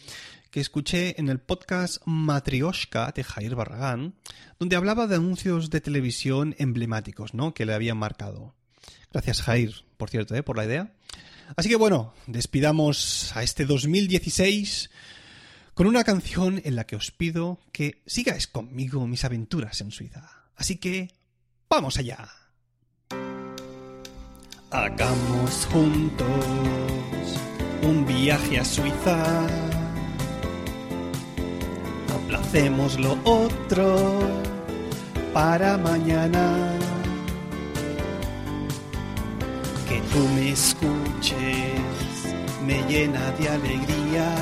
que 0.52 0.60
escuché 0.60 1.20
en 1.20 1.30
el 1.30 1.40
podcast 1.40 2.02
Matrioshka 2.06 3.14
de 3.16 3.24
Jair 3.24 3.56
Barragán, 3.56 4.16
donde 4.60 4.76
hablaba 4.76 5.08
de 5.08 5.16
anuncios 5.16 5.70
de 5.70 5.80
televisión 5.80 6.56
emblemáticos, 6.60 7.34
¿no? 7.34 7.54
Que 7.54 7.66
le 7.66 7.74
habían 7.74 7.98
marcado. 7.98 8.54
Gracias, 9.12 9.42
Jair, 9.42 9.86
por 9.96 10.10
cierto, 10.10 10.36
¿eh? 10.36 10.44
por 10.44 10.58
la 10.58 10.66
idea. 10.66 10.94
Así 11.56 11.70
que 11.70 11.78
bueno, 11.78 12.14
despidamos 12.28 13.36
a 13.36 13.44
este 13.44 13.66
2016 13.66 14.90
con 15.74 15.88
una 15.88 16.04
canción 16.04 16.62
en 16.66 16.76
la 16.76 16.86
que 16.86 16.98
os 16.98 17.12
pido 17.12 17.60
que 17.72 18.02
sigáis 18.06 18.48
conmigo 18.48 19.08
mis 19.08 19.24
aventuras 19.24 19.80
en 19.80 19.92
Suiza. 19.92 20.30
Así 20.58 20.78
que, 20.78 21.12
¡vamos 21.70 21.98
allá! 21.98 22.28
Hagamos 24.70 25.68
juntos 25.72 26.28
un 27.84 28.06
viaje 28.06 28.60
a 28.60 28.66
Suiza. 28.66 29.61
Aplacemos 32.52 33.00
lo 33.00 33.18
otro 33.24 34.20
para 35.34 35.78
mañana. 35.78 36.74
Que 39.88 40.02
tú 40.12 40.20
me 40.36 40.52
escuches 40.52 41.80
me 42.68 42.84
llena 42.90 43.32
de 43.40 43.48
alegría. 43.48 44.36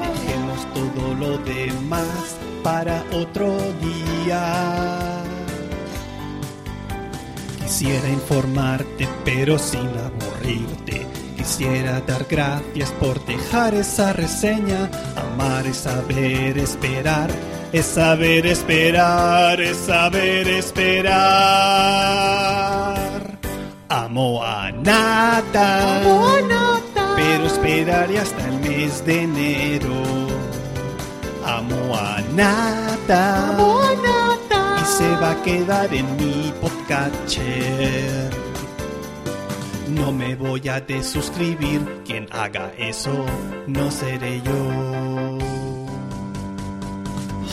Dejemos 0.00 0.66
todo 0.72 1.14
lo 1.14 1.36
demás 1.44 2.36
para 2.62 3.04
otro 3.12 3.58
día. 3.82 5.22
Quisiera 7.60 8.08
informarte, 8.08 9.06
pero 9.26 9.58
sin 9.58 9.88
aburrirte. 9.88 11.21
Quisiera 11.42 12.00
dar 12.02 12.24
gracias 12.30 12.92
por 13.00 13.18
dejar 13.24 13.74
esa 13.74 14.12
reseña. 14.12 14.88
Amar 15.16 15.66
es 15.66 15.78
saber 15.78 16.56
esperar, 16.56 17.30
es 17.72 17.84
saber 17.84 18.46
esperar, 18.46 19.60
es 19.60 19.76
saber 19.76 20.46
esperar. 20.46 21.18
Amo 23.88 24.44
a 24.44 24.70
nada, 24.70 26.00
pero 27.16 27.46
esperaré 27.46 28.20
hasta 28.20 28.48
el 28.48 28.60
mes 28.60 29.04
de 29.04 29.22
enero. 29.22 30.28
Amo 31.44 31.96
a 31.96 32.20
nada, 32.36 33.58
y 34.80 34.84
se 34.84 35.08
va 35.16 35.32
a 35.32 35.42
quedar 35.42 35.92
en 35.92 36.06
mi 36.14 36.52
podcatcher. 36.60 38.51
No 39.94 40.10
me 40.12 40.34
voy 40.34 40.68
a 40.68 40.80
desuscribir, 40.80 42.02
quien 42.06 42.26
haga 42.30 42.72
eso 42.78 43.26
no 43.66 43.90
seré 43.90 44.40
yo. 44.42 45.38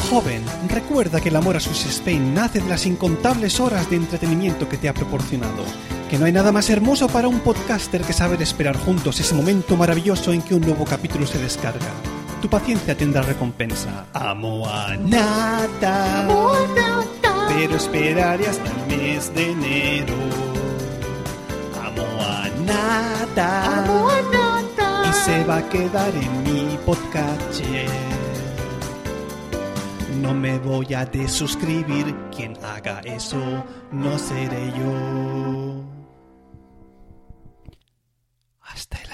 Joven, 0.10 0.44
recuerda 0.70 1.22
que 1.22 1.30
el 1.30 1.36
amor 1.36 1.58
a 1.58 1.60
Swiss 1.60 1.86
Spain 1.86 2.34
nace 2.34 2.62
de 2.62 2.70
las 2.70 2.86
incontables 2.86 3.60
horas 3.60 3.90
de 3.90 3.98
entretenimiento 3.98 4.68
que 4.68 4.78
te 4.78 4.90
ha 4.90 4.94
proporcionado. 4.94 5.64
Que 6.10 6.18
no 6.18 6.26
hay 6.26 6.32
nada 6.32 6.52
más 6.52 6.70
hermoso 6.70 7.08
para 7.08 7.28
un 7.28 7.42
podcaster 7.42 8.02
que 8.02 8.14
saber 8.14 8.42
esperar 8.42 8.78
juntos 8.78 9.20
ese 9.20 9.36
momento 9.36 9.76
maravilloso 9.76 10.34
en 10.34 10.42
que 10.42 10.56
un 10.56 10.62
nuevo 10.62 10.86
capítulo 10.86 11.28
se 11.28 11.38
descarga. 11.38 11.92
Tu 12.42 12.50
paciencia 12.50 12.96
tendrá 12.96 13.22
recompensa. 13.22 14.06
Amo 14.14 14.68
a 14.68 14.96
nada, 14.96 16.28
pero 17.50 17.76
esperaré 17.76 18.48
hasta 18.48 18.72
el 18.72 18.88
mes 18.88 19.34
de 19.36 19.52
enero 19.52 20.49
nada. 22.70 23.80
Amo 23.80 24.10
a 24.10 24.22
nada. 24.22 25.10
Y 25.10 25.14
se 25.14 25.44
va 25.44 25.58
a 25.58 25.70
quedar 25.70 26.14
en 26.16 26.44
mi 26.44 26.78
podcast. 26.86 27.62
No 30.22 30.34
me 30.34 30.60
voy 30.60 30.94
a 30.94 31.06
desuscribir. 31.06 32.16
Quien 32.36 32.58
haga 32.64 33.00
eso 33.02 33.42
no 33.92 34.18
seré 34.18 34.72
yo. 34.78 35.84
Hasta 38.62 38.98
el 39.02 39.09